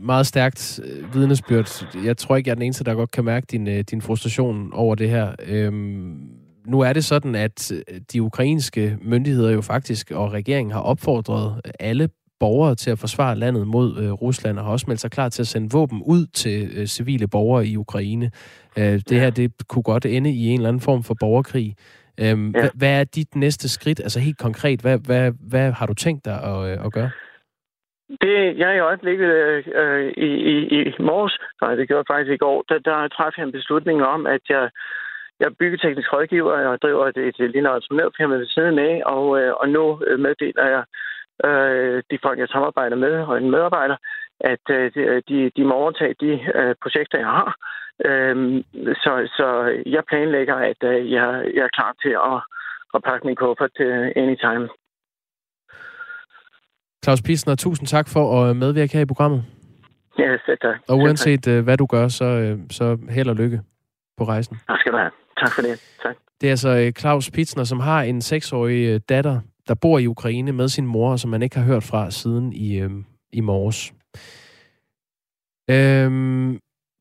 [0.00, 1.86] meget stærkt øh, vidnesbyrd.
[2.04, 4.72] Jeg tror ikke, jeg er den eneste, der godt kan mærke din, øh, din frustration
[4.72, 5.32] over det her.
[5.46, 6.18] Øhm,
[6.66, 7.72] nu er det sådan, at
[8.12, 12.08] de ukrainske myndigheder jo faktisk, og regeringen har opfordret alle
[12.40, 15.42] borgere til at forsvare landet mod øh, Rusland, og har også meldt sig klar til
[15.42, 18.30] at sende våben ud til øh, civile borgere i Ukraine.
[18.76, 19.18] Øh, det ja.
[19.18, 21.74] her, det kunne godt ende i en eller anden form for borgerkrig.
[22.18, 22.68] Øhm, ja.
[22.74, 24.80] Hvad er dit næste skridt, altså helt konkret?
[24.80, 27.10] Hvad, hvad, hvad har du tænkt dig at, at gøre?
[28.08, 32.34] Det, jeg i øjeblikket øh, øh, i, i, i morges, nej, det gjorde jeg faktisk
[32.34, 34.70] i går, der, der træffede jeg en beslutning om, at jeg,
[35.40, 39.40] jeg er byggeteknisk rådgiver og driver et, et, et lille entreprenørfirma ved siden af, og,
[39.40, 40.84] øh, og nu øh, meddeler jeg
[41.48, 43.96] øh, de folk, jeg samarbejder med, og en medarbejder,
[44.40, 44.92] at øh,
[45.28, 47.56] de, de må overtage de øh, projekter, jeg har.
[48.04, 48.64] Øh,
[49.02, 49.48] så, så
[49.86, 52.38] jeg planlægger, at øh, jeg, jeg er klar til at,
[52.94, 54.68] at pakke min kuffert til anytime.
[57.06, 59.44] Claus Pissner, tusind tak for at medvirke her i programmet.
[60.18, 60.76] Ja, selv tak.
[60.88, 63.60] Og uanset uh, hvad du gør, så, uh, så held og lykke
[64.16, 64.56] på rejsen.
[64.68, 65.10] Tak skal du have.
[65.40, 65.80] Tak for det.
[66.02, 66.16] Tak.
[66.40, 70.06] Det er altså øh, Claus Pitsner, som har en seksårig øh, datter, der bor i
[70.06, 72.90] Ukraine med sin mor, som man ikke har hørt fra siden i, øh,
[73.32, 73.92] i morges.
[75.70, 76.58] Øhm,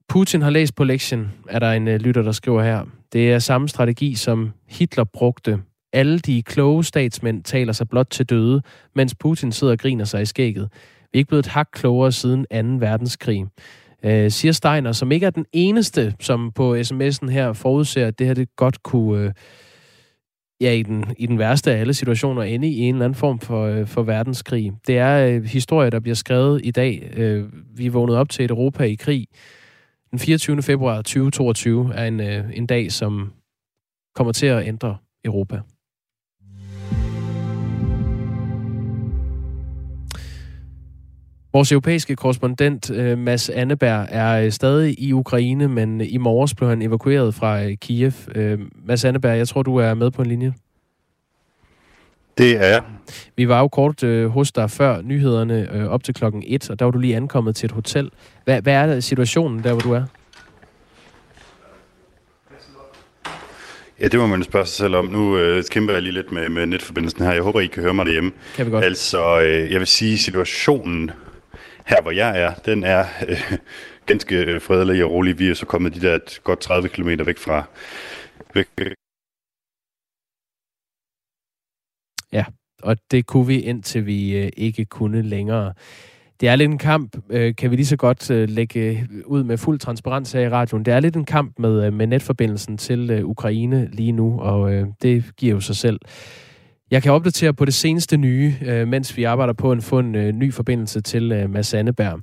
[0.10, 2.86] Putin har læst på lektien, er der en øh, lytter, der skriver her.
[3.14, 5.60] Det er samme strategi, som Hitler brugte.
[5.96, 8.62] Alle de kloge statsmænd taler sig blot til døde,
[8.96, 10.70] mens Putin sidder og griner sig i skægget.
[11.14, 12.46] Vi er ikke blevet et hak klogere siden
[12.80, 12.86] 2.
[12.86, 13.46] verdenskrig.
[14.04, 18.28] Øh, siger Steiner, som ikke er den eneste, som på sms'en her forudser, at det
[18.28, 19.26] her det godt kunne...
[19.26, 19.34] Øh,
[20.62, 23.40] ja, i den, i den værste af alle situationer ende i en eller anden form
[23.40, 24.74] for, øh, for verdenskrig.
[24.88, 27.14] Det er øh, historie, der bliver skrevet i dag.
[27.18, 27.46] Øh,
[27.78, 29.28] vi er vågnet op til et Europa i krig.
[30.12, 30.62] Den 24.
[30.62, 33.32] februar 2022 er en, øh, en dag, som
[34.16, 35.62] kommer til at ændre Europa.
[41.56, 46.70] Vores europæiske korrespondent øh, Mads Anneberg er øh, stadig i Ukraine, men i morges blev
[46.70, 48.12] han evakueret fra øh, Kiev.
[48.86, 50.54] Mads Anneberg, jeg tror, du er med på en linje.
[52.38, 52.82] Det er jeg.
[53.36, 56.80] Vi var jo kort øh, hos dig før nyhederne øh, op til klokken 1, og
[56.80, 58.12] der var du lige ankommet til et hotel.
[58.44, 60.04] Hvad, hvad er situationen der, hvor du er?
[64.02, 65.06] Ja, det må man spørge sig selv om.
[65.06, 67.34] Nu øh, kæmper jeg lige lidt med, med netforbindelsen her.
[67.34, 68.32] Jeg håber, I kan høre mig derhjemme.
[68.56, 68.86] Kan vi godt.
[68.86, 71.12] Altså, øh, jeg vil sige, situationen
[71.86, 73.58] her, hvor jeg er, den er øh,
[74.10, 75.40] ganske øh, fredelig og rolig.
[75.40, 77.64] Vi er så kommet de der godt 30 km væk fra...
[78.54, 78.68] Væk.
[82.32, 82.46] Ja,
[82.84, 85.74] og det kunne vi, indtil vi øh, ikke kunne længere.
[86.40, 89.44] Det er lidt en kamp, øh, kan vi lige så godt øh, lægge øh, ud
[89.44, 90.86] med fuld transparens her i radioen.
[90.86, 94.74] Det er lidt en kamp med, øh, med netforbindelsen til øh, Ukraine lige nu, og
[94.74, 96.00] øh, det giver jo sig selv.
[96.92, 100.16] Jeg kan opdatere på det seneste nye, øh, mens vi arbejder på at få en
[100.16, 102.20] øh, ny forbindelse til øh, Mads Anneberg.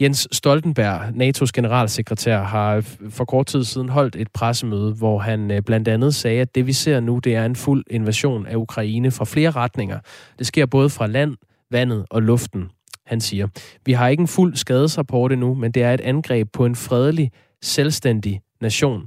[0.00, 5.62] Jens Stoltenberg, NATO's generalsekretær, har for kort tid siden holdt et pressemøde, hvor han øh,
[5.62, 9.10] blandt andet sagde, at det vi ser nu, det er en fuld invasion af Ukraine
[9.10, 9.98] fra flere retninger.
[10.38, 11.36] Det sker både fra land,
[11.70, 12.70] vandet og luften.
[13.06, 13.48] Han siger,
[13.86, 17.30] vi har ikke en fuld skadesrapport endnu, men det er et angreb på en fredelig,
[17.62, 19.06] selvstændig nation.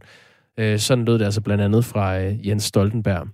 [0.60, 3.28] Øh, sådan lød det altså blandt andet fra øh, Jens Stoltenberg.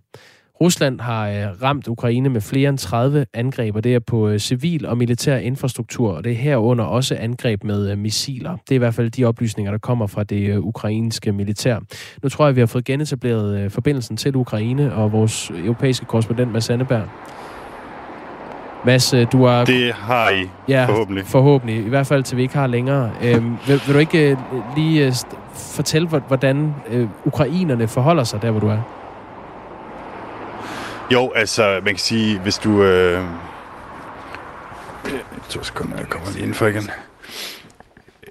[0.62, 4.40] Rusland har øh, ramt Ukraine med flere end 30 angreb, og det er på øh,
[4.40, 8.52] civil og militær infrastruktur, og det er herunder også angreb med øh, missiler.
[8.52, 11.80] Det er i hvert fald de oplysninger, der kommer fra det ukrainske militær.
[12.24, 16.64] Nu tror jeg, vi har fået genetableret forbindelsen til Ukraine og vores europæiske korrespondent Mads
[16.64, 17.04] Sandeberg.
[18.86, 19.66] Mads, du har...
[19.66, 21.26] Det har I, ja, forhåbentlig.
[21.26, 21.86] forhåbentlig.
[21.86, 23.12] I hvert fald til vi ikke har længere.
[23.24, 24.38] Øhm, vil, vil du ikke
[24.76, 25.14] lige
[25.54, 29.01] fortælle, hvordan øh, ukrainerne forholder sig der, hvor du er?
[31.12, 32.84] Jo, altså, man kan sige, hvis du...
[32.84, 33.24] Øh...
[35.50, 36.90] To sekunder, jeg kommer lige indenfor igen.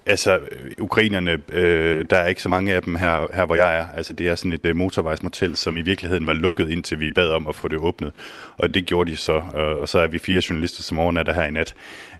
[0.06, 0.38] Altså,
[0.78, 3.86] ukrainerne, øh, der er ikke så mange af dem her, her, hvor jeg er.
[3.96, 7.30] Altså, det er sådan et øh, motorvejsmotel, som i virkeligheden var lukket, indtil vi bad
[7.30, 8.12] om at få det åbnet.
[8.58, 11.44] Og det gjorde de så, øh, og så er vi fire journalister, som overnatter her
[11.44, 11.74] i nat.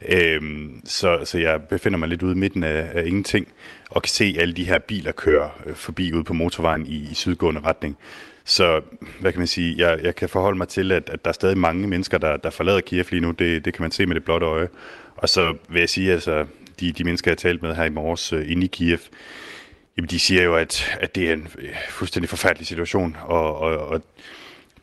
[0.09, 0.41] Øh,
[0.85, 3.49] så, så jeg befinder mig lidt ude i midten af, af ingenting,
[3.91, 7.15] og kan se alle de her biler køre øh, forbi ude på motorvejen i, i
[7.15, 7.97] sydgående retning.
[8.45, 8.81] Så
[9.21, 11.59] hvad kan man sige, jeg, jeg kan forholde mig til, at, at der er stadig
[11.59, 13.31] mange mennesker, der, der forlader Kiev lige nu.
[13.31, 14.69] Det, det kan man se med det blotte øje.
[15.17, 16.47] Og så vil jeg sige, altså
[16.81, 18.99] de, de mennesker, jeg har talt med her i morges uh, inde i Kiev,
[19.97, 23.79] jamen de siger jo, at, at det er en øh, fuldstændig forfærdelig situation, og, og,
[23.79, 24.03] og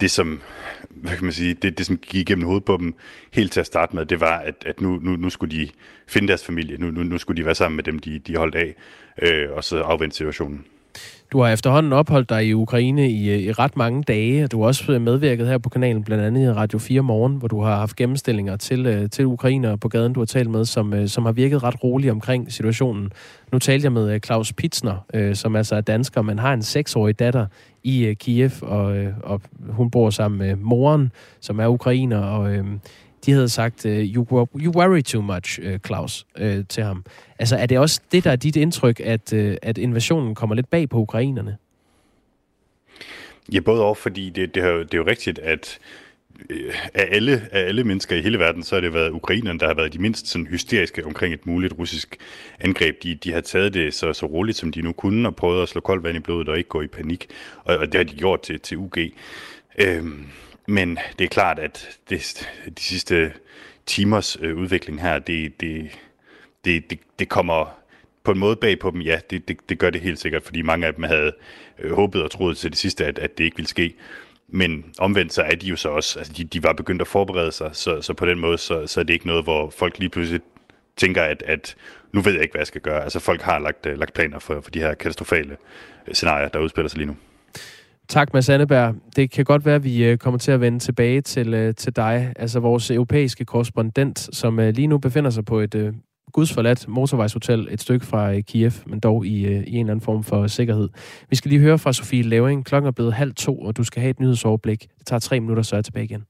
[0.02, 0.42] det som,
[0.90, 2.96] hvad kan man sige, det, det som gik igennem hovedet på dem
[3.32, 5.70] helt til at starte med, det var, at, at nu, nu, nu skulle de
[6.08, 8.56] finde deres familie, nu, nu, nu skulle de være sammen med dem, de, de holdt
[8.56, 8.76] af,
[9.22, 10.66] øh, og så afvente situationen.
[11.32, 14.48] Du har efterhånden opholdt dig i Ukraine i, øh, i ret mange dage.
[14.48, 17.48] Du har også øh, medvirket her på kanalen, blandt andet i Radio 4 Morgen, hvor
[17.48, 21.08] du har haft gennemstillinger til, øh, til ukrainer på gaden, du har talt med, som,
[21.08, 23.12] som har virket ret roligt omkring situationen.
[23.52, 27.46] Nu talte jeg med Claus Pitsner, som altså er dansker, men har en seksårig datter
[27.84, 32.80] i Kiev, og, og hun bor sammen med moren, som er ukrainer, og øhm,
[33.28, 37.06] de havde sagt, øh, you, you worry too much, øh, Claus, øh, til ham.
[37.40, 40.90] Altså, er det også det, der er dit indtryk, at, at invasionen kommer lidt bag
[40.90, 41.58] på ukrainerne?
[43.54, 45.80] Ja, både og, fordi det, det, er, jo, det er jo rigtigt, at
[46.94, 49.74] af alle, af alle mennesker i hele verden, så har det været ukrainerne, der har
[49.74, 52.18] været de mindst sådan hysteriske omkring et muligt russisk
[52.60, 53.04] angreb.
[53.04, 55.70] De, de har taget det så, så roligt, som de nu kunne, og prøvet at
[55.70, 57.28] slå koldt vand i blodet og ikke gå i panik.
[57.64, 58.98] Og, og det har de gjort til, til UG.
[59.78, 60.28] Øhm,
[60.68, 63.34] men det er klart, at det, de sidste
[63.86, 66.00] timers øh, udvikling her, det, det,
[66.66, 67.78] det, det, det kommer
[68.24, 69.02] på en måde bag på dem.
[69.02, 71.34] Ja, det, det, det gør det helt sikkert, fordi mange af dem havde
[71.80, 73.96] øh, håbet og troet til det sidste, at, at det ikke ville ske.
[74.48, 77.52] Men omvendt så er de jo så også, altså de, de var begyndt at forberede
[77.52, 80.10] sig, så, så på den måde, så, så er det ikke noget, hvor folk lige
[80.10, 80.42] pludselig
[80.98, 81.76] tænker, at, at
[82.14, 83.04] nu ved jeg ikke, hvad jeg skal gøre.
[83.04, 85.58] Altså folk har lagt, øh, lagt planer for, for de her katastrofale
[86.08, 87.16] øh, scenarier, der udspiller sig lige nu.
[88.10, 88.96] Tak, Mads Anneberg.
[89.16, 91.96] Det kan godt være, at vi øh, kommer til at vende tilbage til, øh, til
[91.96, 95.96] dig, altså vores europæiske korrespondent, som øh, lige nu befinder sig på et
[96.34, 100.48] gudsforladt motorvejshotel et stykke fra Kiev, men dog i, i en eller anden form for
[100.48, 100.90] sikkerhed.
[101.30, 102.66] Vi skal lige høre fra Sofie Laving.
[102.66, 104.88] Klokken er blevet halv to, og du skal have et nyhedsoverblik.
[105.00, 106.24] Det tager tre minutter, så er jeg tilbage igen.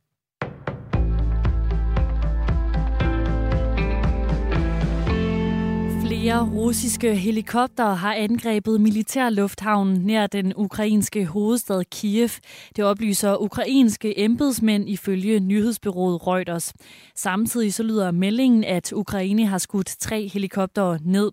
[6.17, 12.30] Flere russiske helikoptere har angrebet militærlufthavnen nær den ukrainske hovedstad Kiev.
[12.75, 16.73] Det oplyser ukrainske embedsmænd ifølge nyhedsbyrået Reuters.
[17.15, 21.32] Samtidig så lyder meldingen, at Ukraine har skudt tre helikoptere ned.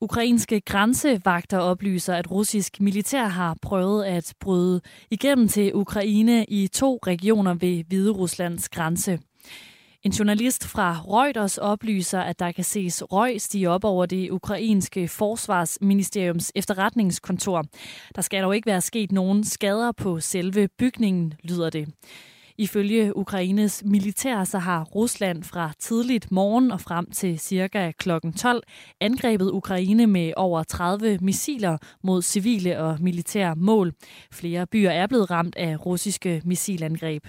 [0.00, 6.98] Ukrainske grænsevagter oplyser, at russisk militær har prøvet at bryde igennem til Ukraine i to
[7.06, 9.18] regioner ved Hvide Ruslands grænse.
[10.06, 15.08] En journalist fra Reuters oplyser, at der kan ses røg stige op over det ukrainske
[15.08, 17.64] forsvarsministeriums efterretningskontor.
[18.16, 21.88] Der skal dog ikke være sket nogen skader på selve bygningen, lyder det.
[22.58, 28.10] Ifølge Ukraines militær så har Rusland fra tidligt morgen og frem til cirka kl.
[28.36, 28.62] 12
[29.00, 33.92] angrebet Ukraine med over 30 missiler mod civile og militære mål.
[34.32, 37.26] Flere byer er blevet ramt af russiske missilangreb.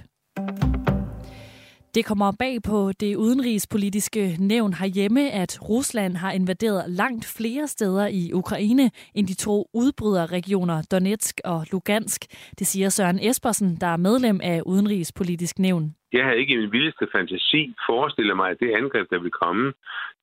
[1.96, 8.08] Det kommer bag på det udenrigspolitiske nævn herhjemme, at Rusland har invaderet langt flere steder
[8.08, 12.22] i Ukraine end de to udbryderregioner Donetsk og Lugansk.
[12.60, 15.96] Det siger Søren Espersen, der er medlem af udenrigspolitisk nævn.
[16.14, 19.74] Jeg har ikke i min vildeste fantasi forestillet mig, at det angreb, der vil komme,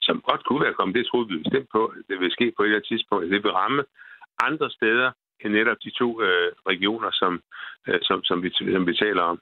[0.06, 2.66] som godt kunne være kommet, det troede vi bestemt på, det vil ske på et
[2.66, 3.82] eller andet tidspunkt, det vil ramme
[4.48, 5.10] andre steder
[5.50, 7.42] netop de to øh, regioner, som,
[7.88, 9.38] øh, som, som, vi, som vi taler om.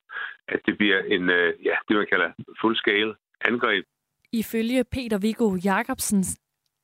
[0.48, 2.28] At det bliver en, øh, ja, det man kalder
[2.60, 3.14] full-scale
[3.50, 3.84] angreb.
[4.32, 6.24] Ifølge Peter Viggo Jacobsen,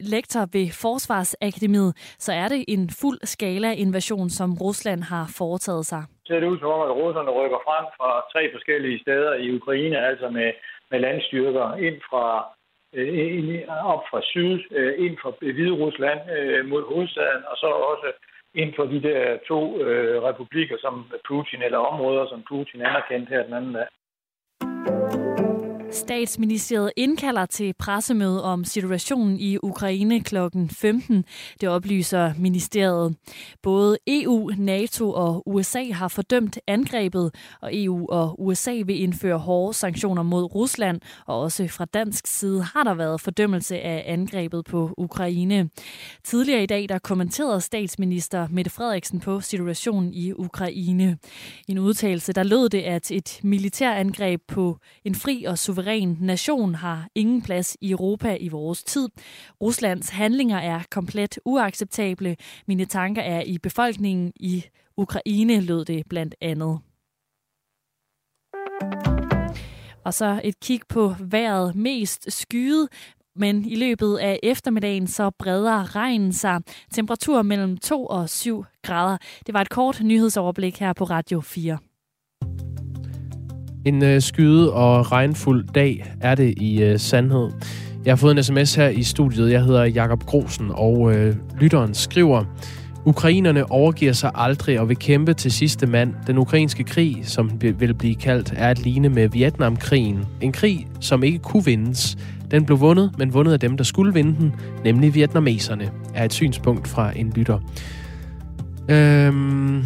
[0.01, 6.03] lektor ved Forsvarsakademiet, så er det en fuld skala invasion, som Rusland har foretaget sig.
[6.27, 9.99] Det ser ud som om, at russerne rykker frem fra tre forskellige steder i Ukraine,
[10.11, 10.53] altså med,
[10.91, 12.27] med landstyrker ind fra
[12.95, 18.09] øh, op fra syd, øh, ind fra Hvide Rusland øh, mod hovedstaden, og så også
[18.55, 20.95] inden for de der to øh, republikker, som
[21.29, 23.87] Putin, eller områder, som Putin anerkendte her den anden dag.
[26.09, 30.37] Statsministeriet indkalder til pressemøde om situationen i Ukraine kl.
[30.71, 31.25] 15.
[31.61, 33.17] Det oplyser ministeriet.
[33.63, 39.75] Både EU, NATO og USA har fordømt angrebet, og EU og USA vil indføre hårde
[39.75, 44.95] sanktioner mod Rusland, og også fra dansk side har der været fordømmelse af angrebet på
[44.97, 45.71] Ukraine.
[46.25, 51.19] Tidligere i dag der kommenterede statsminister Mette Frederiksen på situationen i Ukraine.
[51.69, 56.17] I en udtalelse der lød det, at et militærangreb på en fri og suveræn suveræn
[56.21, 59.09] nation har ingen plads i Europa i vores tid.
[59.61, 62.37] Ruslands handlinger er komplet uacceptable.
[62.67, 64.65] Mine tanker er i befolkningen i
[64.97, 66.81] Ukraine, lød det blandt andet.
[70.05, 72.89] Og så et kig på vejret mest skyet,
[73.37, 76.61] men i løbet af eftermiddagen så breder regnen sig.
[76.93, 79.19] Temperatur mellem 2 og 7 grader.
[79.47, 81.79] Det var et kort nyhedsoverblik her på Radio 4.
[83.89, 87.51] En øh, skyde og regnfuld dag er det i øh, sandhed.
[88.05, 89.53] Jeg har fået en sms her i studiet.
[89.53, 92.45] Jeg hedder Jakob Grosen, og øh, lytteren skriver,
[93.05, 96.15] Ukrainerne overgiver sig aldrig og vil kæmpe til sidste mand.
[96.27, 100.25] Den ukrainske krig, som vil blive kaldt, er at ligne med Vietnamkrigen.
[100.41, 102.19] En krig, som ikke kunne vindes.
[102.51, 106.33] Den blev vundet, men vundet af dem, der skulle vinde den, nemlig vietnameserne, er et
[106.33, 107.59] synspunkt fra en lytter.
[108.89, 109.85] Øhm,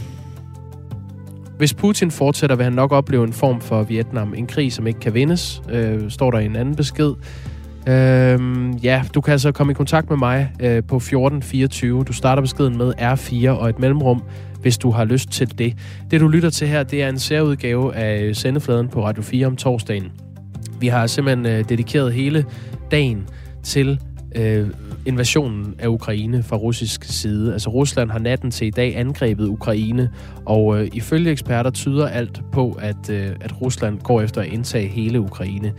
[1.63, 4.35] hvis Putin fortsætter, vil han nok opleve en form for Vietnam.
[4.37, 7.15] En krig, som ikke kan vindes, øh, står der i en anden besked.
[7.87, 8.41] Øh,
[8.85, 12.05] ja, du kan altså komme i kontakt med mig øh, på 1424.
[12.05, 14.23] Du starter beskeden med R4 og et mellemrum,
[14.61, 15.77] hvis du har lyst til det.
[16.11, 19.57] Det, du lytter til her, det er en særudgave af sendefladen på Radio 4 om
[19.57, 20.13] torsdagen.
[20.81, 22.45] Vi har simpelthen øh, dedikeret hele
[22.91, 23.29] dagen
[23.63, 24.01] til
[24.37, 24.69] øh,
[25.07, 27.53] invasionen af Ukraine fra russisk side.
[27.53, 30.11] Altså Rusland har natten til i dag angrebet Ukraine,
[30.47, 34.89] og øh, ifølge eksperter tyder alt på, at, øh, at Rusland går efter at indtage
[34.89, 35.73] hele Ukraine.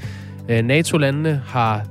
[0.49, 1.85] Øh, NATO-landene har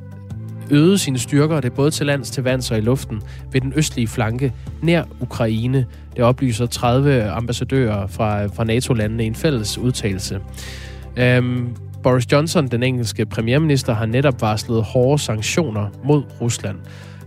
[0.71, 3.73] øget sine styrker, det er både til lands, til vands og i luften, ved den
[3.77, 5.87] østlige flanke nær Ukraine.
[6.17, 10.41] Det oplyser 30 ambassadører fra, fra NATO-landene i en fælles udtalelse.
[11.17, 16.77] Øhm, Boris Johnson, den engelske premierminister, har netop varslet hårde sanktioner mod Rusland.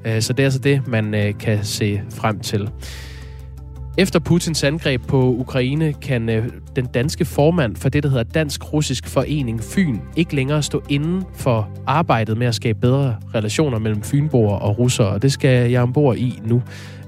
[0.05, 2.69] Øh, så det er altså det, man øh, kan se frem til.
[3.97, 9.07] Efter Putins angreb på Ukraine kan øh, den danske formand for det, der hedder Dansk-Russisk
[9.07, 14.55] Forening Fyn, ikke længere stå inden for arbejdet med at skabe bedre relationer mellem fynboer
[14.55, 16.61] og russere, og det skal jeg ombord i nu.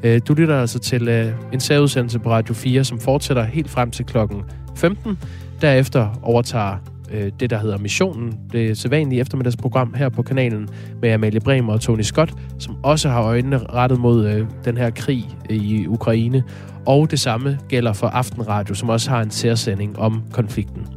[0.03, 4.05] Øh, du lytter altså til en særudsendelse på Radio 4, som fortsætter helt frem til
[4.05, 4.41] klokken
[4.75, 5.17] 15.
[5.61, 6.77] Derefter overtager
[7.11, 10.69] øh, det, der hedder Missionen, det sædvanlige eftermiddagsprogram her på kanalen
[11.01, 14.89] med Amalie Bremer og Tony Scott, som også har øjnene rettet mod øh, den her
[14.89, 16.43] krig i Ukraine.
[16.85, 20.87] Og det samme gælder for Aftenradio, som også har en særsending om konflikten.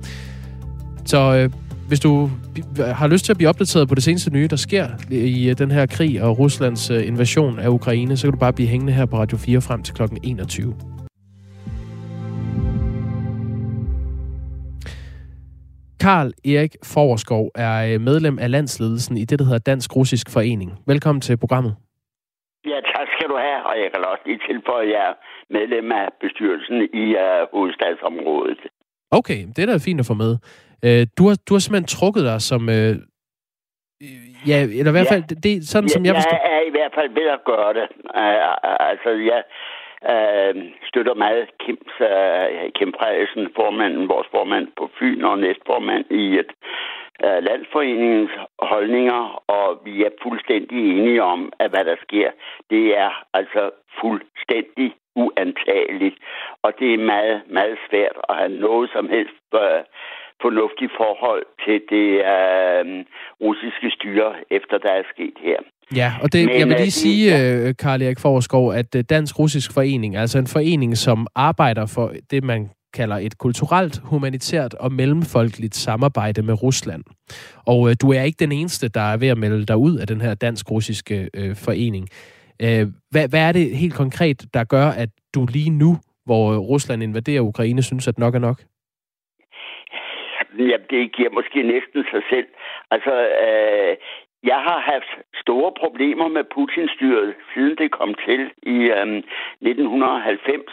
[1.05, 1.51] Så øh,
[1.89, 2.31] hvis du
[2.79, 5.71] har lyst til at blive opdateret på det seneste nye, der sker i øh, den
[5.71, 9.07] her krig og Ruslands øh, invasion af Ukraine, så kan du bare blive hængende her
[9.07, 10.03] på Radio 4 frem til kl.
[10.23, 10.75] 21.
[16.05, 20.71] Karl Erik Forskov er øh, medlem af landsledelsen i det, der hedder Dansk Russisk Forening.
[20.87, 21.73] Velkommen til programmet.
[22.73, 25.15] Ja, tak skal du have, og jeg kan også lige tilføje, at jeg er
[25.57, 28.61] medlem af bestyrelsen i uh, hovedstadsområdet.
[29.11, 30.33] Okay, det er da fint at få med.
[30.87, 32.63] Uh, du, har, du har simpelthen trukket dig som...
[32.79, 32.95] Uh,
[34.51, 35.35] ja, eller i hvert fald, ja.
[35.45, 36.37] det, er sådan, ja, som jeg forstår...
[36.37, 37.87] Jeg er i hvert fald ved at gøre det.
[38.21, 39.41] Uh, altså, jeg
[40.13, 46.39] uh, støtter meget Kim, øh, Kim Frederiksen, formanden, vores formand på Fyn og næstformand i
[46.39, 46.53] et
[47.25, 52.31] uh, landsforeningens holdninger, og vi er fuldstændig enige om, at hvad der sker,
[52.71, 56.17] det er altså fuldstændig uantageligt,
[56.63, 59.83] og det er meget, meget svært at have noget som helst øh,
[60.43, 63.05] fornuftigt forhold til det øh,
[63.41, 65.61] russiske styre, efter der er sket her.
[65.97, 67.73] Ja, og det, Men, jeg vil lige sige, ja.
[67.73, 72.71] Karl Erik Forskov, at Dansk Russisk Forening, altså en forening, som arbejder for det, man
[72.95, 77.05] kalder et kulturelt, humanitært og mellemfolkeligt samarbejde med Rusland.
[77.67, 80.07] Og øh, du er ikke den eneste, der er ved at melde dig ud af
[80.07, 82.09] den her dansk-russiske øh, forening.
[82.63, 87.03] Øh, hvad, hvad er det helt konkret, der gør, at du lige nu, hvor Rusland
[87.03, 88.59] invaderer Ukraine, synes, at nok er nok?
[90.59, 92.47] Ja, det giver måske næsten sig selv.
[92.91, 93.15] Altså,
[93.47, 93.97] øh,
[94.43, 99.07] jeg har haft store problemer med Putin-styret, siden det kom til i øh,
[99.61, 100.73] 1990.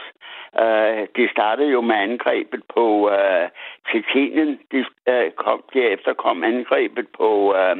[0.60, 3.50] Øh, det startede jo med angrebet på øh,
[3.88, 4.60] Tjetjenien.
[4.72, 7.78] Det øh, kom, derefter kom angrebet på øh,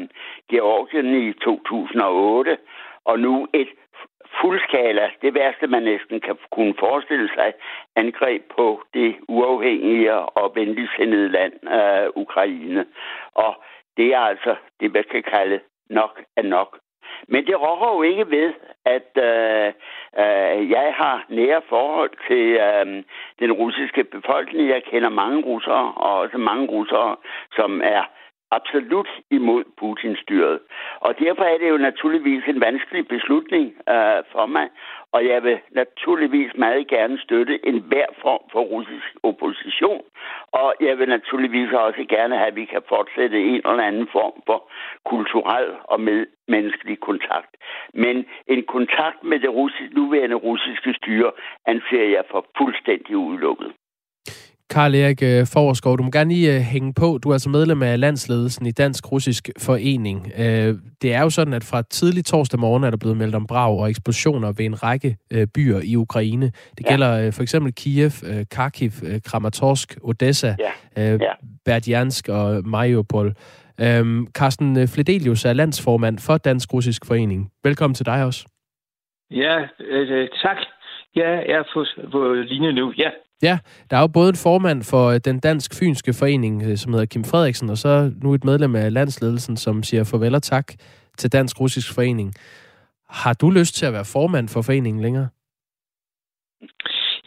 [0.52, 2.58] Georgien i 2008.
[3.06, 3.70] Og nu et
[4.42, 7.54] fuldskala, det værste man næsten kan kunne forestille sig,
[7.96, 12.86] angreb på det uafhængige og venligsindede land, øh, Ukraine.
[13.34, 13.56] Og
[13.98, 16.80] det er altså det, man kan kalde nok er nok.
[17.28, 18.54] Men det rokker jo ikke ved,
[18.86, 19.68] at øh,
[20.22, 23.04] øh, jeg har nære forhold til øh,
[23.40, 24.70] den russiske befolkning.
[24.70, 27.16] Jeg kender mange russere, og også mange russere,
[27.56, 28.04] som er
[28.52, 30.60] absolut imod Putins styret.
[31.00, 34.70] Og derfor er det jo naturligvis en vanskelig beslutning øh, for mig,
[35.12, 40.04] og jeg vil naturligvis meget gerne støtte en hver form for russisk opposition,
[40.52, 44.42] og jeg vil naturligvis også gerne have, at vi kan fortsætte en eller anden form
[44.46, 44.72] for
[45.06, 47.58] kulturel og med menneskelig kontakt.
[47.94, 51.32] Men en kontakt med det russiske, nuværende russiske styre
[51.66, 53.74] anser jeg for fuldstændig udelukket.
[54.78, 57.20] Karl Erik øh, Forskov, du må gerne lige øh, hænge på.
[57.24, 60.32] Du er altså medlem af landsledelsen i Dansk Russisk Forening.
[60.40, 63.48] Øh, det er jo sådan, at fra tidlig torsdag morgen er der blevet meldt om
[63.48, 65.18] brag og eksplosioner ved en række
[65.56, 66.46] byer i Ukraine.
[66.46, 66.90] Det ja.
[66.90, 68.12] gælder for eksempel Kiev,
[68.52, 68.92] Kharkiv,
[69.26, 70.72] Kramatorsk, Odessa, ja.
[71.12, 71.32] Ja.
[71.66, 73.34] Berdjansk og Mariupol.
[74.38, 77.52] Carsten Fledelius er landsformand for Dansk Russisk Forening.
[77.64, 78.48] Velkommen til dig også.
[79.32, 80.58] Ja, øh, tak.
[81.16, 82.94] Ja, jeg er på, på linje nu.
[82.98, 83.10] Ja.
[83.42, 87.06] Ja, der er jo både en formand for øh, den dansk-fynske forening, øh, som hedder
[87.06, 90.68] Kim Frederiksen, og så nu et medlem af landsledelsen, som siger farvel og tak
[91.18, 92.34] til Dansk-Russisk Forening.
[93.10, 95.28] Har du lyst til at være formand for foreningen længere?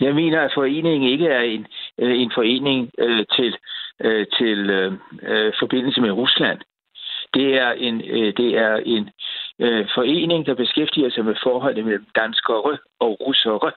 [0.01, 1.67] Jeg mener, at foreningen ikke er en,
[1.99, 3.57] øh, en forening øh, til,
[4.01, 6.59] øh, til øh, forbindelse med Rusland.
[7.35, 9.11] Det er en, øh, det er en
[9.59, 13.73] øh, forening, der beskæftiger sig med forholdet mellem danskere og russere.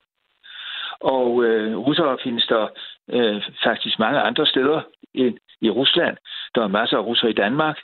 [1.03, 2.67] Og øh, russere findes der
[3.09, 4.81] øh, faktisk mange andre steder
[5.13, 6.17] end i Rusland.
[6.55, 7.77] Der er masser af russere i Danmark.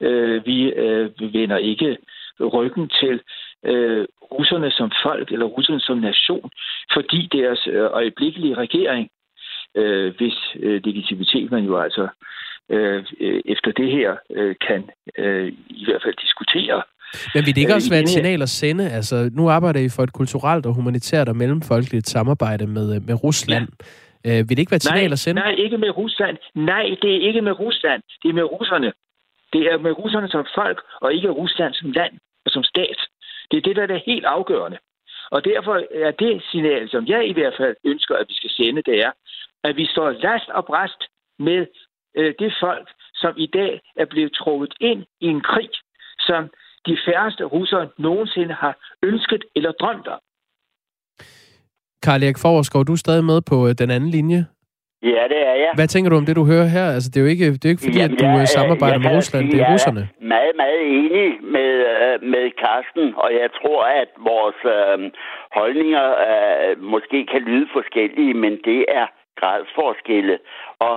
[0.00, 1.98] Øh, vi øh, vender ikke
[2.40, 3.20] ryggen til
[3.64, 6.50] øh, russerne som folk eller russerne som nation,
[6.92, 9.10] fordi deres øh, øjeblikkelige regering,
[9.74, 12.08] øh, hvis øh, legitimitet man jo altså
[12.68, 16.82] øh, øh efter det her øh, kan øh, i hvert fald diskutere,
[17.34, 18.90] men vil det ikke øh, også være et signal at sende?
[18.90, 23.24] Altså, nu arbejder I for et kulturelt og humanitært og mellemfolkeligt samarbejde med, øh, med
[23.24, 23.68] Rusland.
[24.24, 24.30] Ja.
[24.30, 25.40] Øh, vil det ikke være et signal nej, at sende?
[25.40, 26.36] Nej, ikke med Rusland.
[26.54, 28.02] Nej, det er ikke med Rusland.
[28.22, 28.92] Det er med russerne.
[29.52, 32.14] Det er med russerne som folk, og ikke Rusland som land
[32.44, 32.98] og som stat.
[33.50, 34.78] Det er det, der er helt afgørende.
[35.30, 35.74] Og derfor
[36.06, 39.12] er det signal, som jeg i hvert fald ønsker, at vi skal sende, det er,
[39.64, 41.02] at vi står last og bræst
[41.38, 41.66] med
[42.16, 45.70] øh, det folk, som i dag er blevet trukket ind i en krig,
[46.20, 46.50] som
[46.86, 50.20] de færreste russere nogensinde har ønsket eller drømt om.
[52.04, 54.40] Karl Erik Foverskov, du er stadig med på øh, den anden linje.
[55.02, 55.72] Ja, det er jeg.
[55.74, 56.86] Hvad tænker du om det, du hører her?
[56.96, 58.46] Altså, det er jo ikke, det er jo ikke fordi, Jamen, at du jeg, øh,
[58.46, 59.44] samarbejder med Rusland.
[59.52, 60.00] Det er russerne.
[60.00, 64.98] Jeg er meget, meget enig med, øh, med Carsten, og jeg tror, at vores øh,
[65.58, 69.06] holdninger øh, måske kan lyde forskellige, men det er
[69.40, 70.38] gradsforskelle.
[70.88, 70.96] Og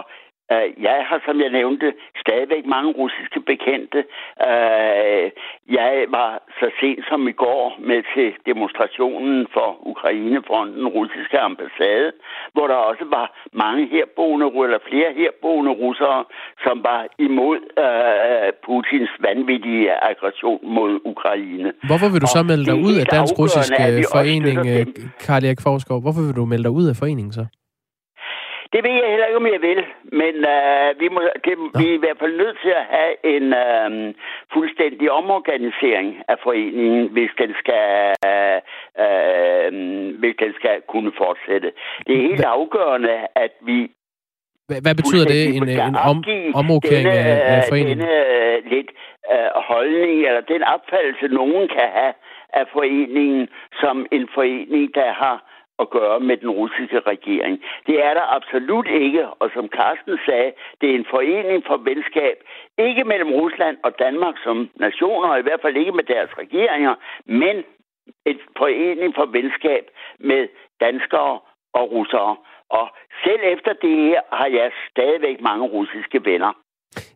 [0.88, 1.94] jeg har, som jeg nævnte,
[2.24, 4.00] stadigvæk mange russiske bekendte.
[4.50, 5.26] Uh,
[5.78, 11.40] jeg var så sent som i går med til demonstrationen for Ukraine foran den russiske
[11.40, 12.12] ambassade,
[12.54, 16.24] hvor der også var mange herboende, eller flere herboende russere,
[16.64, 21.74] som var imod uh, Putins vanvittige aggression mod Ukraine.
[21.90, 23.72] Hvorfor vil du så melde dig ud af Dansk Russisk
[24.16, 24.58] Forening,
[25.26, 26.02] Karl Erik Forskov?
[26.02, 27.46] Hvorfor vil du melde dig ud af foreningen så?
[28.76, 29.82] Det ved jeg heller ikke, om jeg vil,
[30.22, 33.46] men øh, vi, må, det, vi er i hvert fald nødt til at have en
[33.64, 34.14] øh,
[34.54, 37.86] fuldstændig omorganisering af foreningen, hvis den skal,
[38.30, 38.60] øh,
[39.06, 39.70] øh,
[40.22, 41.72] hvis den skal kunne fortsætte.
[42.08, 43.78] Det er helt afgørende, at vi
[44.68, 46.18] hvad, hvad betyder det, en, en om,
[46.62, 48.00] omrokering denne, af, af foreningen?
[48.00, 48.90] Denne øh, lidt
[49.34, 52.14] øh, holdning, eller den opfattelse, nogen kan have
[52.60, 53.48] af foreningen,
[53.82, 55.36] som en forening, der har
[55.80, 57.64] at gøre med den russiske regering.
[57.88, 60.52] Det er der absolut ikke, og som Carsten sagde,
[60.82, 62.38] det er en forening for venskab,
[62.78, 66.96] ikke mellem Rusland og Danmark som nationer, og i hvert fald ikke med deres regeringer,
[67.26, 67.64] men
[68.26, 69.86] en forening for venskab
[70.20, 70.48] med
[70.80, 71.40] danskere
[71.74, 72.36] og russere.
[72.70, 72.90] Og
[73.24, 76.54] selv efter det her har jeg stadigvæk mange russiske venner.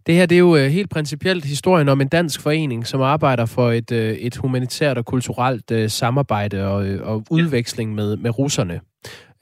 [0.06, 3.46] Det her det er jo øh, helt principielt historien om en dansk forening, som arbejder
[3.46, 8.40] for et, øh, et humanitært og kulturelt øh, samarbejde og, øh, og udveksling med, med
[8.40, 8.80] russerne.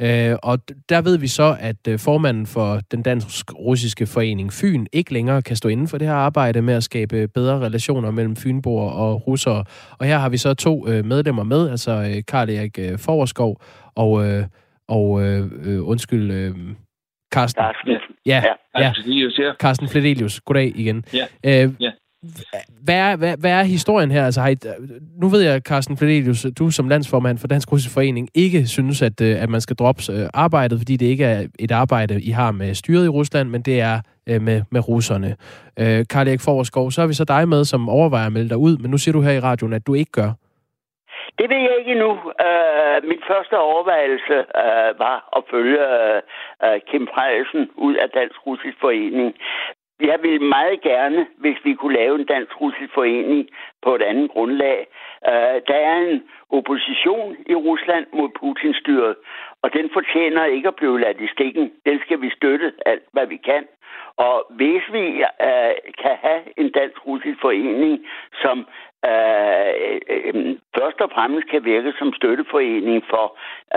[0.03, 5.41] Uh, og der ved vi så, at formanden for den dansk-russiske forening Fyn ikke længere
[5.41, 9.27] kan stå inden for det her arbejde med at skabe bedre relationer mellem fynboer og
[9.27, 9.63] russere.
[9.99, 13.61] Og her har vi så to medlemmer med, altså uh, Karl Erik uh, Foverskov
[13.95, 14.43] og,
[14.87, 15.09] og
[15.81, 16.49] undskyld...
[16.49, 16.57] Uh,
[17.33, 17.61] Carsten.
[17.61, 18.16] Carsten.
[18.27, 18.43] Ja,
[18.75, 18.83] ja.
[18.83, 18.91] ja.
[18.95, 19.51] Fledelius, ja.
[19.59, 20.39] Carsten Fledelius.
[20.39, 21.05] Goddag igen.
[21.13, 21.63] Ja.
[21.65, 21.91] Øh, ja.
[22.83, 24.25] Hvad er, hvad, hvad er historien her?
[24.25, 24.55] Altså, har I,
[25.21, 29.21] nu ved jeg, Carsten Fledelius, du som landsformand for Dansk Russisk Forening ikke synes, at,
[29.21, 32.51] øh, at man skal droppe øh, arbejdet, fordi det ikke er et arbejde, I har
[32.51, 35.35] med styret i Rusland, men det er øh, med, med russerne.
[35.79, 38.57] Øh, Karl Erik Foverskov, så har vi så dig med, som overvejer at melde dig
[38.57, 40.31] ud, men nu siger du her i radioen, at du ikke gør.
[41.39, 42.11] Det ved jeg ikke endnu.
[42.47, 45.83] Øh, min første overvejelse øh, var at følge
[46.65, 49.35] øh, Kim Frederiksen ud af Dansk Russisk Forening.
[49.99, 53.49] Jeg ville meget gerne, hvis vi kunne lave en dansk-russisk forening
[53.81, 54.87] på et andet grundlag.
[55.27, 59.15] Øh, der er en opposition i Rusland mod Putins styret,
[59.61, 61.71] og den fortjener ikke at blive ladt i stikken.
[61.85, 63.63] Den skal vi støtte alt, hvad vi kan.
[64.17, 65.05] Og hvis vi
[65.47, 68.05] øh, kan have en dansk-russisk forening,
[68.41, 68.67] som
[69.11, 69.71] uh,
[70.13, 73.25] uh, først og fremmest kan virke som støtteforening for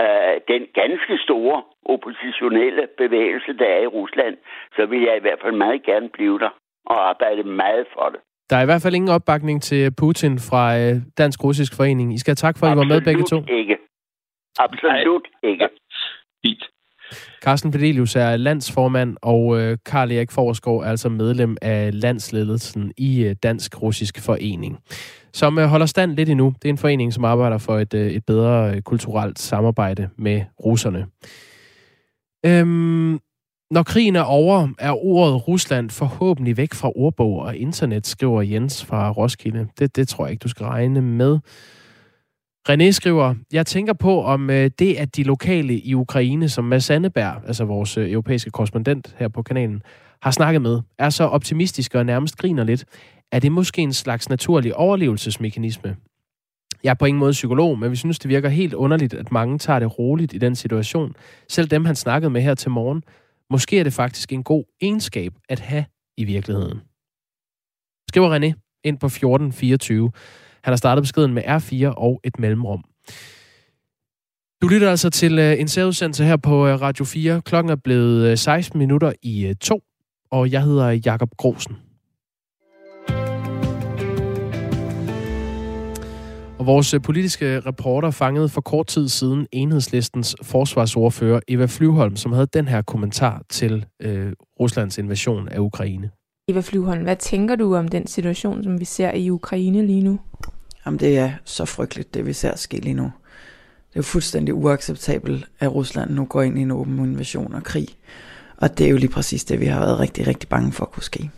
[0.03, 1.57] uh, den ganske store
[1.93, 4.35] oppositionelle bevægelse, der er i Rusland,
[4.75, 6.53] så vil jeg i hvert fald meget gerne blive der
[6.85, 8.19] og arbejde meget for det.
[8.49, 10.63] Der er i hvert fald ingen opbakning til Putin fra
[11.17, 12.13] Dansk Russisk Forening.
[12.13, 13.37] I skal have tak for, at I var med begge to.
[13.61, 13.77] ikke.
[14.59, 15.51] Absolut Nej.
[15.51, 15.67] ikke.
[16.45, 16.63] Fint.
[17.43, 23.23] Carsten Fedelius er landsformand, og øh, Karl Erik Forsgaard er altså medlem af landsledelsen i
[23.23, 24.77] øh, Dansk Russisk Forening,
[25.33, 26.53] som øh, holder stand lidt endnu.
[26.61, 31.05] Det er en forening, som arbejder for et, et bedre kulturelt samarbejde med russerne.
[32.45, 33.19] Øhm,
[33.71, 38.85] når krigen er over, er ordet Rusland forhåbentlig væk fra ordbog og internet, skriver Jens
[38.85, 39.67] fra Roskilde.
[39.79, 41.39] Det, det tror jeg ikke, du skal regne med.
[42.69, 46.83] René skriver, jeg tænker på, om øh, det, at de lokale i Ukraine, som Mads
[46.83, 49.83] Sandeberg, altså vores øh, europæiske korrespondent her på kanalen,
[50.21, 52.85] har snakket med, er så optimistiske og nærmest griner lidt.
[53.31, 55.95] Er det måske en slags naturlig overlevelsesmekanisme?
[56.83, 59.57] Jeg er på ingen måde psykolog, men vi synes, det virker helt underligt, at mange
[59.57, 61.15] tager det roligt i den situation.
[61.49, 63.03] Selv dem, han snakkede med her til morgen.
[63.49, 65.85] Måske er det faktisk en god egenskab at have
[66.17, 66.81] i virkeligheden.
[68.09, 70.11] Skriver René ind på 1424.
[70.63, 72.83] Han har startet beskeden med R4 og et mellemrum.
[74.61, 77.41] Du lytter altså til øh, en særudsendelse her på øh, Radio 4.
[77.41, 79.81] Klokken er blevet øh, 16 minutter i uh, to,
[80.31, 81.75] og jeg hedder Jakob Grosen.
[86.59, 92.47] Og vores politiske reporter fangede for kort tid siden enhedslistens forsvarsordfører Eva Flyvholm, som havde
[92.53, 96.09] den her kommentar til øh, Ruslands invasion af Ukraine.
[96.51, 100.19] Eva Flyvholm, hvad tænker du om den situation, som vi ser i Ukraine lige nu?
[100.85, 103.03] Jamen, det er så frygteligt, det vi ser ske lige nu.
[103.03, 107.63] Det er jo fuldstændig uacceptabelt, at Rusland nu går ind i en åben invasion og
[107.63, 107.87] krig.
[108.57, 110.91] Og det er jo lige præcis det, vi har været rigtig, rigtig bange for at
[110.91, 111.29] kunne ske.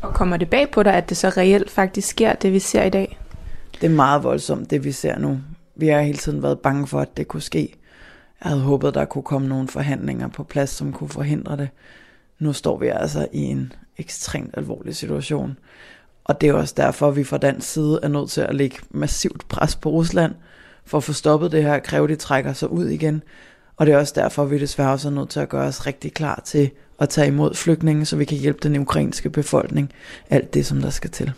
[0.00, 2.82] Og kommer det bag på dig, at det så reelt faktisk sker, det vi ser
[2.82, 3.18] i dag?
[3.80, 5.38] Det er meget voldsomt, det vi ser nu.
[5.76, 7.76] Vi har hele tiden været bange for, at det kunne ske.
[8.44, 11.68] Jeg havde håbet, der kunne komme nogle forhandlinger på plads, som kunne forhindre det.
[12.38, 15.58] Nu står vi altså i en ekstremt alvorlig situation.
[16.24, 18.76] Og det er også derfor, at vi fra dansk side er nødt til at lægge
[18.90, 20.34] massivt pres på Rusland
[20.84, 23.22] for at få stoppet det her, kræve de trækker sig ud igen.
[23.76, 25.86] Og det er også derfor, at vi desværre også er nødt til at gøre os
[25.86, 29.92] rigtig klar til at tage imod flygtninge, så vi kan hjælpe den ukrainske befolkning
[30.30, 31.32] alt det, som der skal til.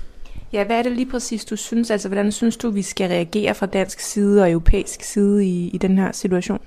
[0.53, 1.91] Ja, hvad er det lige præcis, du synes?
[1.91, 5.79] Altså, hvordan synes du, vi skal reagere fra dansk side og europæisk side i, i
[5.79, 6.61] den her situation?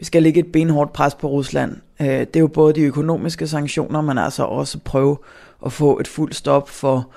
[0.00, 1.76] Vi skal lægge et benhårdt pres på Rusland.
[2.00, 5.18] Øh, det er jo både de økonomiske sanktioner, men altså også prøve
[5.66, 7.10] at få et fuldt stop for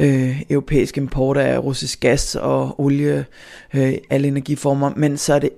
[0.00, 3.26] øh, europæisk import af russisk gas og olie,
[3.74, 4.92] øh, alle energiformer.
[4.96, 5.50] Men så er det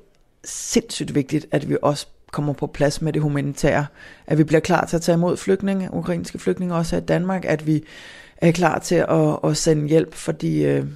[0.44, 3.86] sindssygt vigtigt, at vi også kommer på plads med det humanitære.
[4.26, 7.44] At vi bliver klar til at tage imod flygtninge, ukrainske flygtninge også i Danmark.
[7.44, 7.84] At vi
[8.36, 10.86] er klar til at, at sende hjælp, fordi øh,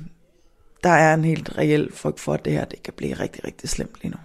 [0.85, 3.69] der er en helt reel frygt for, at det her det kan blive rigtig, rigtig
[3.69, 4.19] slemt lige nu.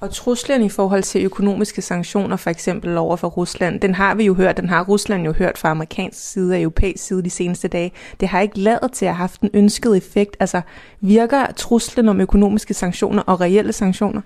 [0.00, 4.24] Og truslen i forhold til økonomiske sanktioner, for eksempel over for Rusland, den har vi
[4.24, 7.68] jo hørt, den har Rusland jo hørt fra amerikansk side og europæisk side de seneste
[7.68, 7.92] dage.
[8.20, 10.36] Det har ikke lavet til at have haft den ønskede effekt.
[10.40, 10.60] Altså,
[11.00, 14.20] virker truslen om økonomiske sanktioner og reelle sanktioner?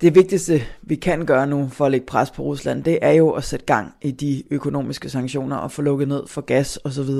[0.00, 3.30] Det vigtigste, vi kan gøre nu for at lægge pres på Rusland, det er jo
[3.30, 7.10] at sætte gang i de økonomiske sanktioner og få lukket ned for gas osv.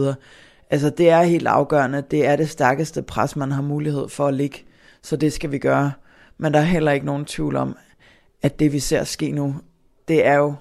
[0.71, 2.03] Altså, det er helt afgørende.
[2.11, 4.59] Det er det stærkeste pres, man har mulighed for at lægge.
[5.03, 5.93] Så det skal vi gøre.
[6.39, 7.77] Men der er heller ikke nogen tvivl om,
[8.43, 9.55] at det vi ser ske nu,
[10.09, 10.55] det er jo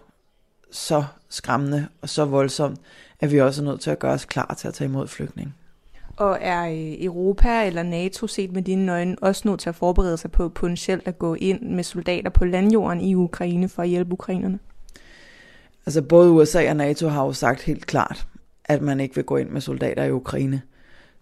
[0.71, 2.79] så skræmmende og så voldsomt,
[3.19, 5.53] at vi også er nødt til at gøre os klar til at tage imod flygtninge.
[6.17, 10.17] Og er øh, Europa eller NATO set med dine øjne også nødt til at forberede
[10.17, 14.13] sig på potentielt at gå ind med soldater på landjorden i Ukraine for at hjælpe
[14.13, 14.59] ukrainerne?
[15.85, 18.27] Altså både USA og NATO har jo sagt helt klart,
[18.65, 20.61] at man ikke vil gå ind med soldater i Ukraine.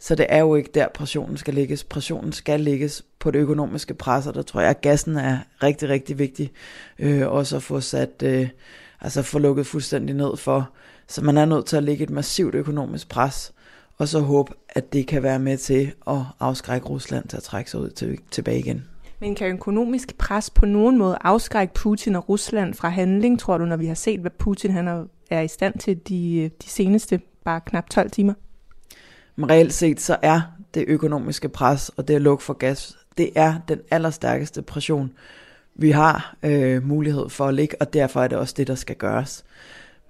[0.02, 1.84] Så det er jo ikke der, pressionen skal lægges.
[1.84, 5.90] Pressionen skal lægges på det økonomiske pres, og der tror jeg, at gassen er rigtig,
[5.90, 6.52] rigtig vigtig.
[7.00, 8.50] Øh, også at få sat, øh,
[9.02, 10.70] altså få lukket fuldstændig ned for.
[11.08, 13.54] Så man er nødt til at lægge et massivt økonomisk pres,
[13.98, 17.72] og så håbe, at det kan være med til at afskrække Rusland til at trække
[17.72, 18.86] sig ud til, tilbage igen.
[19.20, 23.66] Men kan økonomisk pres på nogen måde afskrække Putin og Rusland fra handling, tror du,
[23.66, 27.62] når vi har set, hvad Putin han er i stand til de, de seneste bare
[27.62, 28.34] knap 12 timer?
[29.36, 30.42] Men reelt set, så er
[30.74, 35.12] det økonomiske pres og det at lukke for gas, det er den allerstærkeste pression,
[35.76, 38.96] vi har øh, mulighed for at ligge, og derfor er det også det, der skal
[38.96, 39.44] gøres.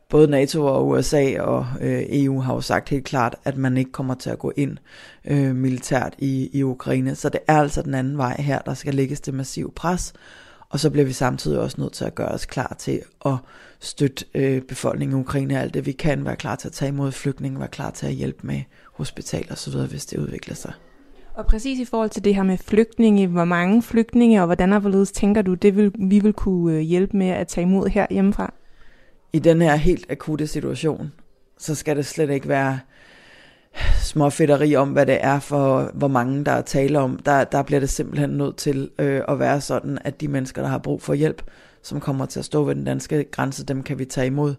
[0.10, 3.92] Både NATO og USA og øh, EU har jo sagt helt klart, at man ikke
[3.92, 4.78] kommer til at gå ind
[5.26, 7.16] øh, militært i, i Ukraine.
[7.16, 10.14] Så det er altså den anden vej her, der skal lægges det massive pres.
[10.70, 13.36] Og så bliver vi samtidig også nødt til at gøre os klar til at
[13.80, 17.12] støtte øh, befolkningen i Ukraine alt det vi kan, være klar til at tage imod
[17.12, 18.62] flygtninge, være klar til at hjælpe med
[19.02, 20.74] hospital og så videre, hvis det udvikler sig.
[21.34, 24.80] Og præcis i forhold til det her med flygtninge, hvor mange flygtninge og hvordan og
[24.80, 28.08] hvorledes tænker du, det vil, vi vil kunne øh, hjælpe med at tage imod her
[28.10, 28.54] hjemmefra?
[29.34, 31.12] I den her helt akutte situation,
[31.58, 32.80] så skal det slet ikke være
[34.02, 37.20] små fedteri om, hvad det er for, hvor mange der er tale om.
[37.26, 40.70] Der, der bliver det simpelthen nødt til øh, at være sådan, at de mennesker, der
[40.70, 41.44] har brug for hjælp,
[41.84, 44.56] som kommer til at stå ved den danske grænse, dem kan vi tage imod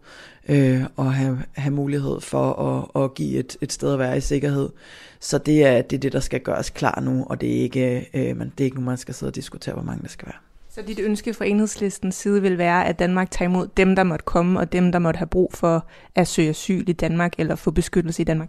[0.48, 4.20] øh, og have, have mulighed for at, at give et, et sted at være i
[4.20, 4.68] sikkerhed.
[5.20, 8.08] Så det er, det er det, der skal gøres klar nu, og det er ikke,
[8.14, 10.26] øh, man, det er ikke nu, man skal sidde og diskutere, hvor mange der skal
[10.26, 10.38] være.
[10.74, 14.24] Så dit ønske fra enhedslistens side vil være, at Danmark tager imod dem, der måtte
[14.24, 17.70] komme, og dem, der måtte have brug for at søge asyl i Danmark eller få
[17.70, 18.48] beskyttelse i Danmark?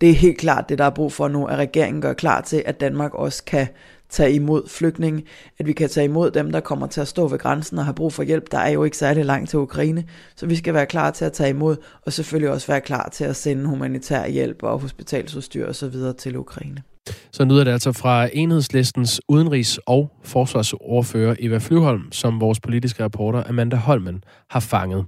[0.00, 2.62] Det er helt klart det, der er brug for nu, at regeringen gør klar til,
[2.66, 3.68] at Danmark også kan
[4.10, 5.22] tage imod flygtninge,
[5.58, 7.92] at vi kan tage imod dem, der kommer til at stå ved grænsen og har
[7.92, 8.52] brug for hjælp.
[8.52, 10.04] Der er jo ikke særlig langt til Ukraine,
[10.36, 13.24] så vi skal være klar til at tage imod, og selvfølgelig også være klar til
[13.24, 15.94] at sende humanitær hjælp og hospitalsudstyr osv.
[16.18, 16.82] til Ukraine.
[17.32, 23.42] Så lyder det altså fra enhedslistens udenrigs- og forsvarsordfører Eva Flyvholm, som vores politiske reporter
[23.48, 25.04] Amanda Holmen har fanget.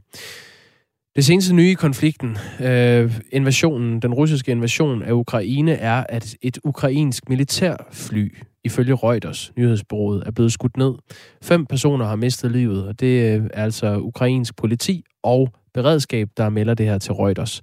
[1.17, 6.59] Det seneste nye i konflikten, øh, invasionen, den russiske invasion af Ukraine, er, at et
[6.65, 8.35] ukrainsk militærfly,
[8.69, 10.95] ifølge Reuters nyhedsbureauet, er blevet skudt ned.
[11.43, 16.49] Fem personer har mistet livet, og det øh, er altså ukrainsk politi og beredskab, der
[16.49, 17.61] melder det her til Reuters.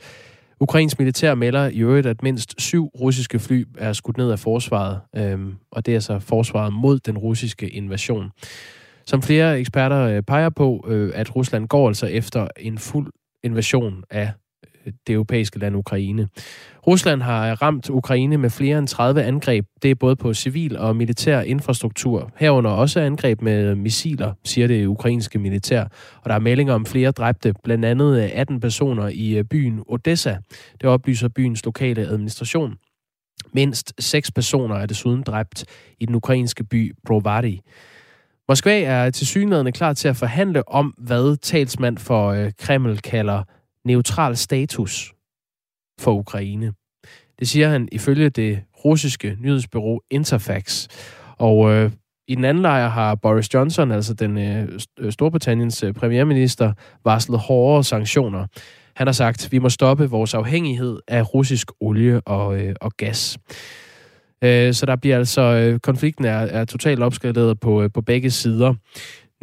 [0.59, 4.99] Ukrainsk militær melder i øvrigt, at mindst syv russiske fly er skudt ned af forsvaret,
[5.15, 8.31] øhm, og det er altså forsvaret mod den russiske invasion.
[9.05, 13.11] Som flere eksperter øh, peger på, øh, at Rusland går altså efter en fuld
[13.43, 14.31] invasion af
[15.07, 16.27] det europæiske land Ukraine.
[16.87, 19.65] Rusland har ramt Ukraine med flere end 30 angreb.
[19.81, 22.31] Det er både på civil og militær infrastruktur.
[22.35, 25.83] Herunder også angreb med missiler, siger det ukrainske militær.
[26.21, 30.37] Og der er meldinger om flere dræbte, blandt andet 18 personer i øh, byen Odessa.
[30.81, 32.73] Det oplyser byens lokale administration.
[33.53, 35.65] Mindst seks personer er desuden dræbt
[35.99, 37.57] i den ukrainske by Brovary.
[38.47, 43.43] Moskva er til synligheden klar til at forhandle om, hvad talsmand for øh, Kreml kalder
[43.85, 45.13] neutral status
[45.99, 46.73] for Ukraine.
[47.39, 50.87] Det siger han ifølge det russiske nyhedsbyrå Interfax.
[51.37, 51.91] Og øh,
[52.27, 56.73] i den anden lejr har Boris Johnson, altså den øh, øh, Storbritanniens øh, premierminister,
[57.03, 58.47] varslet hårdere sanktioner.
[58.95, 63.37] Han har sagt, vi må stoppe vores afhængighed af russisk olie og, øh, og gas.
[64.43, 68.31] Øh, så der bliver altså, øh, konflikten er, er totalt opskaleret på, øh, på begge
[68.31, 68.73] sider.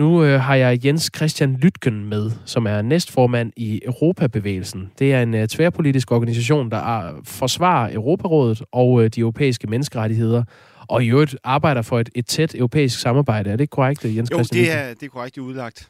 [0.03, 4.91] Nu øh, har jeg Jens Christian Lytgen med, som er næstformand i Europabevægelsen.
[4.99, 10.45] Det er en øh, tværpolitisk organisation, der er, forsvarer Europarådet og øh, de europæiske menneskerettigheder,
[10.89, 13.51] og i øvrigt arbejder for et, et tæt europæisk samarbejde.
[13.51, 15.89] Er det korrekt, Jens jo, Christian det er, det er korrekt udlagt.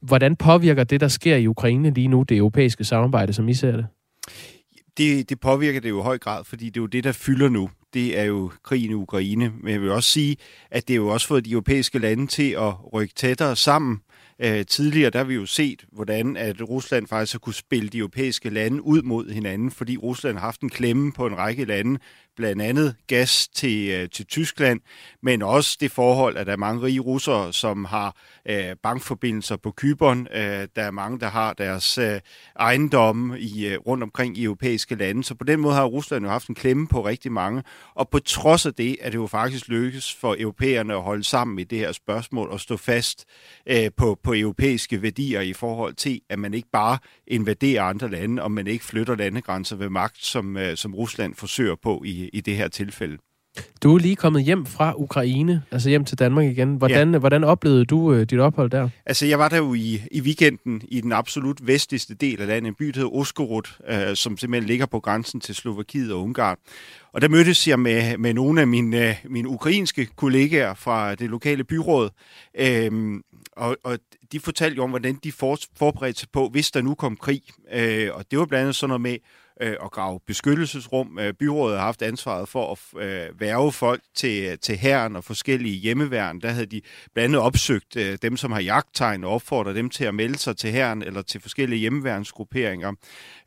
[0.00, 3.76] Hvordan påvirker det, der sker i Ukraine lige nu, det europæiske samarbejde, som I ser
[3.76, 3.86] det?
[5.00, 7.48] Det, det påvirker det jo i høj grad, fordi det er jo det, der fylder
[7.48, 7.70] nu.
[7.94, 9.52] Det er jo krigen i Ukraine.
[9.62, 10.36] Men jeg vil også sige,
[10.70, 14.00] at det er jo også fået de europæiske lande til at rykke tættere sammen.
[14.38, 17.98] Øh, tidligere der har vi jo set, hvordan at Rusland faktisk har kunne spille de
[17.98, 22.00] europæiske lande ud mod hinanden, fordi Rusland har haft en klemme på en række lande,
[22.40, 24.80] blandt andet gas til, øh, til Tyskland,
[25.22, 28.16] men også det forhold, at der er mange rige russere, som har
[28.48, 30.28] øh, bankforbindelser på Kyberen.
[30.34, 32.20] Øh, der er mange, der har deres øh,
[32.58, 35.24] ejendomme i, øh, rundt omkring i europæiske lande.
[35.24, 37.62] Så på den måde har Rusland jo haft en klemme på rigtig mange.
[37.94, 41.58] Og på trods af det, er det jo faktisk lykkes for europæerne at holde sammen
[41.58, 43.24] i det her spørgsmål og stå fast
[43.66, 48.42] øh, på, på europæiske værdier i forhold til, at man ikke bare invaderer andre lande,
[48.42, 52.40] og man ikke flytter landegrænser ved magt, som, øh, som Rusland forsøger på i, i
[52.40, 53.18] det her tilfælde.
[53.82, 56.76] Du er lige kommet hjem fra Ukraine, altså hjem til Danmark igen.
[56.76, 57.18] Hvordan, ja.
[57.18, 58.88] hvordan oplevede du uh, dit ophold der?
[59.06, 62.68] Altså, jeg var der jo i, i weekenden i den absolut vestligste del af landet,
[62.68, 66.56] en by, der hedder Oskorod, uh, som simpelthen ligger på grænsen til Slovakiet og Ungarn.
[67.12, 71.30] Og der mødtes jeg med, med nogle af mine, uh, mine ukrainske kollegaer fra det
[71.30, 72.10] lokale byråd,
[72.60, 73.20] uh,
[73.56, 73.98] og, og
[74.32, 77.42] de fortalte jo om, hvordan de for, forberedte sig på, hvis der nu kom krig.
[77.58, 79.16] Uh, og det var blandt andet sådan noget med,
[79.60, 81.18] øh, at grave beskyttelsesrum.
[81.18, 85.76] Øh, byrådet har haft ansvaret for at øh, værve folk til, til herren og forskellige
[85.76, 86.40] hjemmeværn.
[86.40, 86.80] Der havde de
[87.14, 90.56] blandt andet opsøgt øh, dem, som har jagttegn og opfordret dem til at melde sig
[90.56, 92.92] til herren eller til forskellige hjemmeværnsgrupperinger.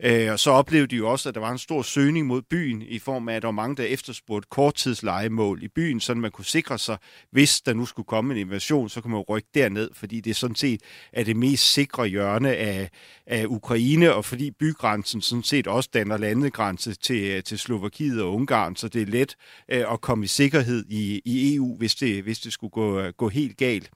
[0.03, 2.81] Øh, og så oplevede de jo også, at der var en stor søgning mod byen
[2.81, 6.45] i form af, at der var mange, der efterspurgte korttidslejemål i byen, så man kunne
[6.45, 6.97] sikre sig,
[7.31, 10.55] hvis der nu skulle komme en invasion, så kunne man rykke derned, fordi det sådan
[10.55, 10.81] set
[11.13, 12.89] er det mest sikre hjørne af,
[13.27, 18.33] af Ukraine, og fordi bygrænsen sådan set også danner landegrænse til, øh, til Slovakiet og
[18.33, 19.35] Ungarn, så det er let
[19.71, 23.13] øh, at komme i sikkerhed i, i EU, hvis det, hvis det skulle gå, øh,
[23.17, 23.89] gå helt galt.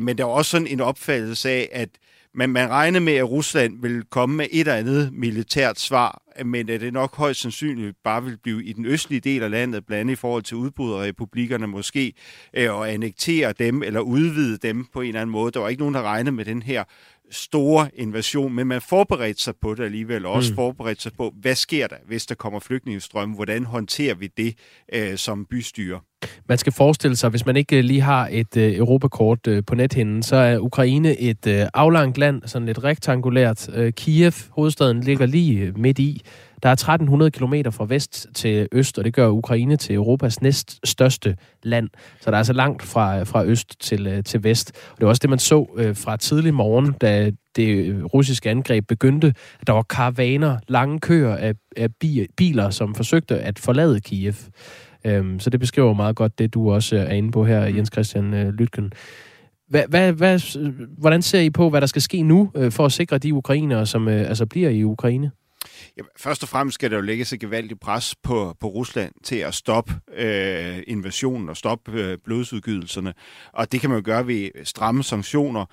[0.00, 1.88] Men der er også sådan en opfattelse af, at
[2.34, 6.70] man, man regner med, at Rusland vil komme med et eller andet militært svar, men
[6.70, 10.00] at det nok højst sandsynligt bare vil blive i den østlige del af landet, blandt
[10.00, 12.12] andet i forhold til udbryderrepublikkerne måske,
[12.54, 15.52] og annektere dem eller udvide dem på en eller anden måde.
[15.52, 16.84] Der var ikke nogen, der regnede med den her
[17.30, 20.56] store invasion, men man forberedte sig på det alligevel, og også mm.
[20.56, 23.34] forberedte sig på, hvad sker der, hvis der kommer flygtningestrømme?
[23.34, 24.54] Hvordan håndterer vi det
[24.92, 26.00] øh, som bystyre?
[26.48, 29.74] Man skal forestille sig, hvis man ikke øh, lige har et øh, europakort øh, på
[29.74, 33.68] nethinden, så er Ukraine et øh, aflangt land, sådan lidt rektangulært.
[33.74, 36.22] Øh, Kiev, hovedstaden, ligger lige øh, midt i.
[36.62, 40.80] Der er 1300 km fra vest til øst, og det gør Ukraine til Europas næst
[40.84, 41.88] største land.
[42.20, 44.72] Så der er altså langt fra, fra øst til, øh, til vest.
[44.90, 48.86] Og det var også det, man så øh, fra tidlig morgen, da det russiske angreb
[48.88, 51.88] begyndte, at der var karavaner, lange køer af, af
[52.36, 54.34] biler, som forsøgte at forlade Kiev.
[55.04, 57.76] Øhm, så det beskriver meget godt det, du også er inde på her, mm.
[57.76, 58.92] Jens Christian øh, Lytken.
[59.68, 60.58] Hvad, hvad, hvad,
[60.98, 63.86] hvordan ser I på, hvad der skal ske nu øh, for at sikre de ukrainere,
[63.86, 65.30] som øh, altså bliver i Ukraine?
[65.98, 69.36] Ja, først og fremmest skal der jo lægge sig gevaldigt pres på, på Rusland til
[69.36, 73.14] at stoppe øh, invasionen og stoppe øh, blodsudgydelserne.
[73.52, 75.64] Og det kan man jo gøre ved stramme sanktioner.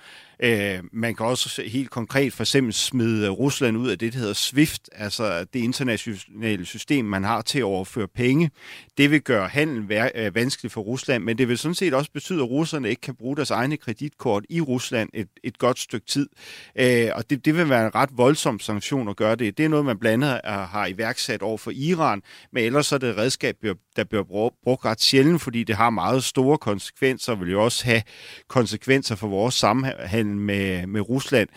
[0.42, 4.18] Øh, man kan også helt konkret for eksempel smide øh, Rusland ud af det, der
[4.18, 8.50] hedder SWIFT, altså det internationale system, man har til at overføre penge.
[8.98, 12.42] Det vil gøre handel øh, vanskelig for Rusland, men det vil sådan set også betyde,
[12.42, 16.28] at russerne ikke kan bruge deres egne kreditkort i Rusland et, et godt stykke tid.
[16.78, 19.58] Øh, og det, det vil være en ret voldsom sanktion at gøre det.
[19.58, 22.22] Det er noget, man blandt andet øh, har iværksat over for Iran,
[22.52, 23.56] men ellers er det et redskab,
[23.96, 27.84] der bliver brugt ret sjældent, fordi det har meget store konsekvenser, og vil jo også
[27.84, 28.02] have
[28.48, 31.48] konsekvenser for vores samhandel med, med Rusland.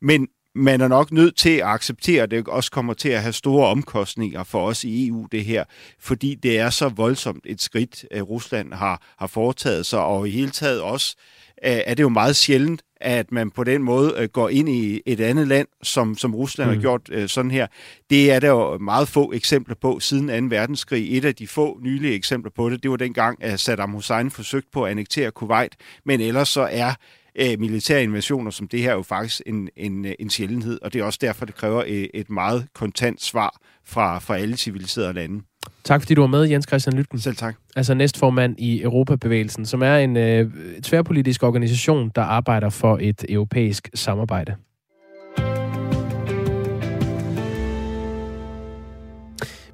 [0.00, 3.32] Men man er nok nødt til at acceptere, at det også kommer til at have
[3.32, 5.64] store omkostninger for os i EU, det her,
[6.00, 10.50] fordi det er så voldsomt et skridt, Rusland har, har foretaget sig, og i hele
[10.50, 11.16] taget også
[11.62, 15.20] er det jo meget sjældent, at man på den måde øh, går ind i et
[15.20, 16.76] andet land, som, som Rusland mm.
[16.76, 17.66] har gjort øh, sådan her.
[18.10, 20.56] Det er der jo meget få eksempler på siden 2.
[20.56, 21.18] verdenskrig.
[21.18, 24.68] Et af de få nylige eksempler på det, det var dengang, at Saddam Hussein forsøgte
[24.72, 26.92] på at annektere Kuwait, men ellers så er
[27.38, 31.04] øh, militære invasioner som det her jo faktisk en, en, en sjældenhed, og det er
[31.04, 35.42] også derfor, det kræver et, et meget kontant svar fra, fra alle civiliserede lande.
[35.84, 37.18] Tak fordi du var med, Jens Christian Lytten.
[37.18, 37.56] Selv tak.
[37.76, 40.50] Altså næstformand i Europabevægelsen, som er en øh,
[40.82, 44.54] tværpolitisk organisation, der arbejder for et europæisk samarbejde.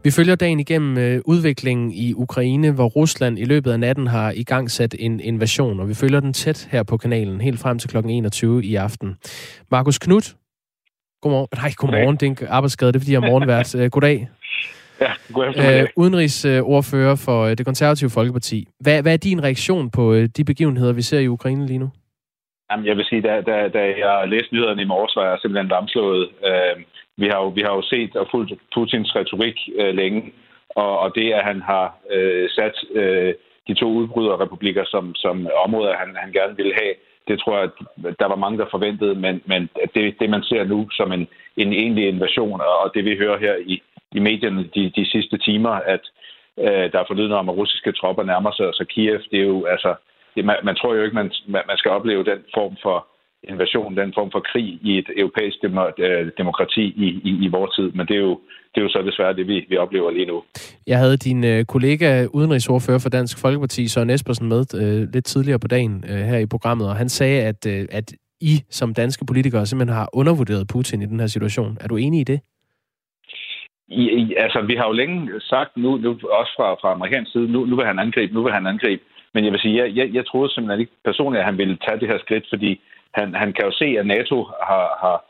[0.05, 4.31] Vi følger dagen igennem øh, udviklingen i Ukraine, hvor Rusland i løbet af natten har
[4.37, 7.97] igangsat en invasion, og vi følger den tæt her på kanalen, helt frem til kl.
[7.97, 9.17] 21 i aften.
[9.71, 10.35] Markus Knudt,
[11.23, 11.49] godmorgen.
[11.55, 13.75] Nej, godmorgen, det er en arbejdsskade, det er fordi jeg er morgenvært.
[13.75, 14.29] Øh, goddag.
[15.01, 15.47] Ja, god.
[15.47, 18.69] Øh, udenrigsordfører for øh, det konservative Folkeparti.
[18.81, 21.91] Hvad, hvad er din reaktion på øh, de begivenheder, vi ser i Ukraine lige nu?
[22.71, 25.69] Jamen, jeg vil sige, da, da, da jeg læste nyhederne i morges, var jeg simpelthen
[25.69, 26.29] lamslået.
[26.49, 26.75] Øh,
[27.17, 30.33] vi, har jo, vi har jo set og fulgt Putins retorik øh, længe,
[30.69, 33.35] og, og det, at han har øh, sat øh,
[33.69, 36.95] de to udbryderrepublikker som, som områder, han, han gerne ville have,
[37.29, 37.65] det tror jeg,
[38.09, 41.29] at der var mange, der forventede, men, men det, det, man ser nu som en,
[41.57, 43.83] en egentlig invasion, og det vi hører her i,
[44.13, 46.01] i medierne de, de sidste timer, at
[46.59, 49.21] øh, der er forlydende om, at russiske tropper nærmer sig så Kiev.
[49.31, 49.95] Det er jo, altså,
[50.35, 53.07] det, man, man tror jo ikke, man, man skal opleve den form for
[53.49, 57.93] invasion, den form for krig i et europæisk øh, demokrati i, i, i vores tid.
[57.93, 58.41] Men det er jo,
[58.75, 60.43] det er jo så desværre det, vi, vi oplever lige nu.
[60.87, 65.59] Jeg havde din øh, kollega, udenrigsordfører for Dansk Folkeparti, Søren Espersen, med øh, lidt tidligere
[65.59, 69.25] på dagen øh, her i programmet, og han sagde, at, øh, at I som danske
[69.27, 71.79] politikere simpelthen har undervurderet Putin i den her situation.
[71.81, 72.41] Er du enig i det?
[73.89, 77.53] I, i, altså, vi har jo længe sagt, nu, nu også fra, fra amerikansk side,
[77.53, 79.03] nu, nu vil han angribe, nu vil han angribe.
[79.35, 82.01] Men jeg vil sige, jeg, jeg, jeg troede simpelthen ikke personligt, at han ville tage
[82.01, 82.81] det her skridt, fordi
[83.15, 84.37] han, han kan jo se, at NATO
[84.71, 85.25] har, har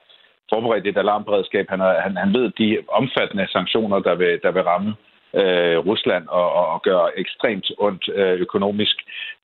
[0.52, 1.66] forberedt et alarmberedskab.
[1.68, 4.94] Han, har, han, han ved de omfattende sanktioner, der vil, der vil ramme
[5.40, 8.96] øh, Rusland og, og, gøre ekstremt ondt øh, økonomisk.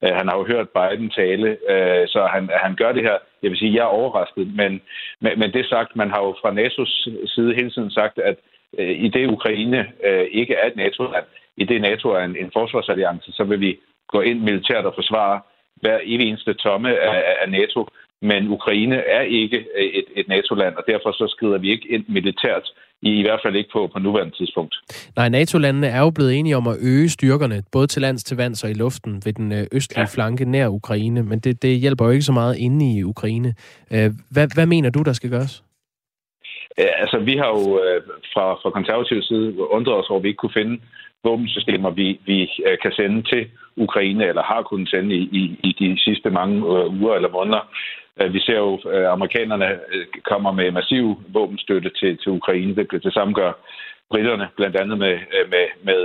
[0.03, 3.17] Øh, han har jo hørt Biden tale, øh, så han, han gør det her.
[3.43, 4.81] Jeg vil sige, jeg er overrasket, men,
[5.21, 6.93] men, men det sagt, man har jo fra NATO's
[7.33, 8.35] side hele tiden sagt, at
[8.79, 11.25] øh, i det Ukraine øh, ikke er et NATO-land,
[11.57, 15.41] i det NATO er en, en forsvarsalliance, så vil vi gå ind militært og forsvare
[15.75, 17.87] hver evig eneste tomme af, af NATO.
[18.21, 19.65] Men Ukraine er ikke
[19.99, 22.65] et, et NATO-land, og derfor så skrider vi ikke ind militært,
[23.01, 24.75] i, i hvert fald ikke på, på nuværende tidspunkt.
[25.15, 28.63] Nej, NATO-landene er jo blevet enige om at øge styrkerne, både til lands, til vands
[28.63, 30.15] og i luften, ved den øh, østlige ja.
[30.15, 33.53] flanke nær Ukraine, men det, det hjælper jo ikke så meget inde i Ukraine.
[33.93, 35.63] Øh, hvad, hvad mener du, der skal gøres?
[36.77, 38.01] Altså, vi har jo øh,
[38.33, 40.79] fra, fra konservativ side undret os over, at vi ikke kunne finde
[41.23, 42.49] våbensystemer, vi, vi
[42.81, 43.47] kan sende til
[43.77, 47.63] Ukraine, eller har kunnet sende i, i, i de sidste mange øh, uger eller måneder.
[48.21, 52.75] Øh, vi ser jo, at amerikanerne øh, kommer med massiv våbenstøtte til, til Ukraine.
[52.75, 53.51] Det, det samme gør
[54.09, 55.17] britterne, blandt andet med,
[55.49, 56.01] med, med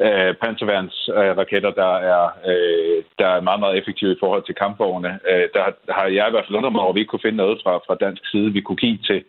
[0.00, 5.18] øh, panserværnsraketter, der er, øh, der er meget, meget effektive i forhold til kampvogne.
[5.30, 7.42] Øh, der har jeg i hvert fald undret mig over, at vi ikke kunne finde
[7.44, 9.24] noget fra, fra dansk side, vi kunne give til,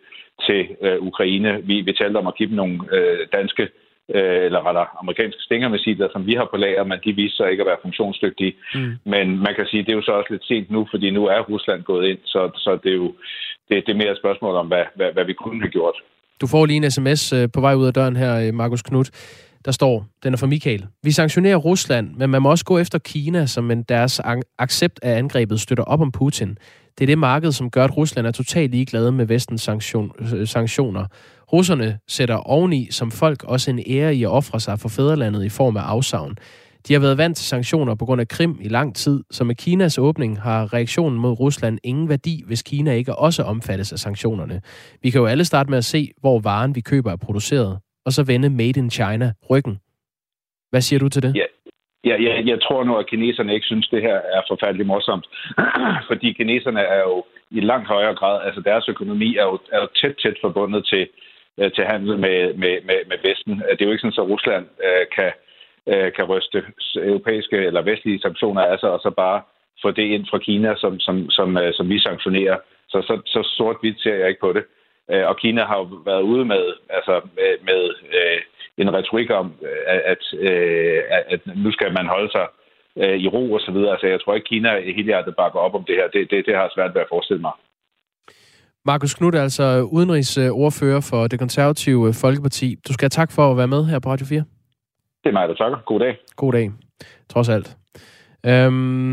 [0.46, 1.60] til øh, Ukraine.
[1.62, 6.08] Vi, vi talte om at give dem nogle øh, danske øh, eller rettere amerikanske stingermissiler,
[6.12, 8.52] som vi har på lager, men de viser sig ikke at være funktionsdygtige.
[8.74, 8.92] Mm.
[9.04, 11.26] Men man kan sige, at det er jo så også lidt sent nu, fordi nu
[11.26, 13.12] er Rusland gået ind, så, så det er jo
[13.68, 15.94] det, det er mere et spørgsmål om, hvad, hvad, hvad vi kunne have gjort.
[16.40, 19.10] Du får lige en sms øh, på vej ud af døren her, øh, Markus Knudt.
[19.64, 20.86] Der står, den er fra Michael.
[21.02, 24.20] Vi sanktionerer Rusland, men man må også gå efter Kina, som en deres
[24.58, 26.58] accept af angrebet støtter op om Putin.
[26.98, 30.46] Det er det marked, som gør, at Rusland er totalt ligeglade med vestens sanktion, øh,
[30.46, 31.04] sanktioner.
[31.52, 35.48] Russerne sætter oveni som folk også en ære i at ofre sig for fædrelandet i
[35.48, 36.36] form af afsavn.
[36.88, 39.54] De har været vant til sanktioner på grund af Krim i lang tid, så med
[39.54, 44.60] Kinas åbning har reaktionen mod Rusland ingen værdi, hvis Kina ikke også omfattes af sanktionerne.
[45.02, 48.12] Vi kan jo alle starte med at se, hvor varen vi køber er produceret, og
[48.12, 49.78] så vende Made in China ryggen.
[50.70, 51.36] Hvad siger du til det?
[51.36, 51.46] Ja,
[52.04, 55.26] ja, ja jeg tror nu, at kineserne ikke synes, det her er forfærdeligt morsomt.
[56.08, 59.88] Fordi kineserne er jo i langt højere grad, altså deres økonomi er jo, er jo
[60.00, 61.08] tæt, tæt forbundet til,
[61.58, 63.62] øh, til handel med, med, med, med Vesten.
[63.66, 65.30] Øh, det er jo ikke sådan, at Rusland øh, kan,
[65.86, 66.64] øh, kan ryste
[66.96, 69.42] europæiske eller vestlige sanktioner af sig, og så bare
[69.82, 72.56] få det ind fra Kina, som, som, som, øh, som vi sanktionerer.
[72.88, 74.64] Så, så, så sort-hvidt ser jeg ikke på det.
[75.10, 77.82] Øh, og Kina har jo været ude med, altså med, med
[78.18, 78.40] øh,
[78.78, 82.46] en retorik om, øh, at, at, øh, at nu skal man holde sig
[82.96, 83.90] øh, i ro og så videre.
[83.90, 86.08] Altså, jeg tror ikke, Kina helt hjertet bakker op om det her.
[86.08, 87.52] Det, det, det har svært ved at forestille mig.
[88.92, 92.76] Markus Knudt er altså udenrigsordfører for det konservative Folkeparti.
[92.88, 94.38] Du skal have tak for at være med her på Radio 4.
[95.24, 95.78] Det er mig, der takker.
[95.86, 96.18] God dag.
[96.36, 96.70] God dag,
[97.28, 97.76] trods alt.
[98.46, 99.12] Øhm,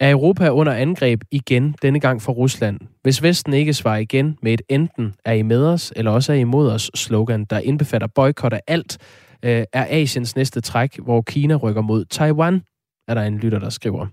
[0.00, 2.80] er Europa under angreb igen, denne gang fra Rusland?
[3.02, 6.36] Hvis Vesten ikke svarer igen med et enten er I med os, eller også er
[6.36, 8.98] I imod os slogan, der indbefatter boykot af alt,
[9.44, 12.62] øh, er Asiens næste træk, hvor Kina rykker mod Taiwan,
[13.08, 14.06] er der en lytter, der skriver.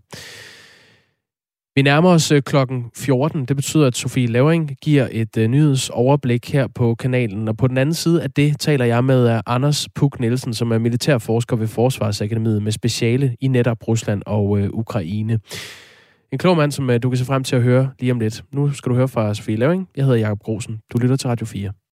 [1.75, 3.45] Vi nærmer os øh, klokken 14.
[3.45, 7.47] Det betyder, at Sofie Lavring giver et uh, nyhedsoverblik her på kanalen.
[7.47, 10.71] Og på den anden side af det taler jeg med uh, Anders Puk Nielsen, som
[10.71, 15.39] er militærforsker ved Forsvarsakademiet med speciale i netop Rusland og uh, Ukraine.
[16.31, 18.43] En klog mand, som du kan se frem til at høre lige om lidt.
[18.51, 19.89] Nu skal du høre fra Sofie Lavring.
[19.95, 20.79] Jeg hedder Jakob Grosen.
[20.93, 21.82] Du lytter til Radio 4.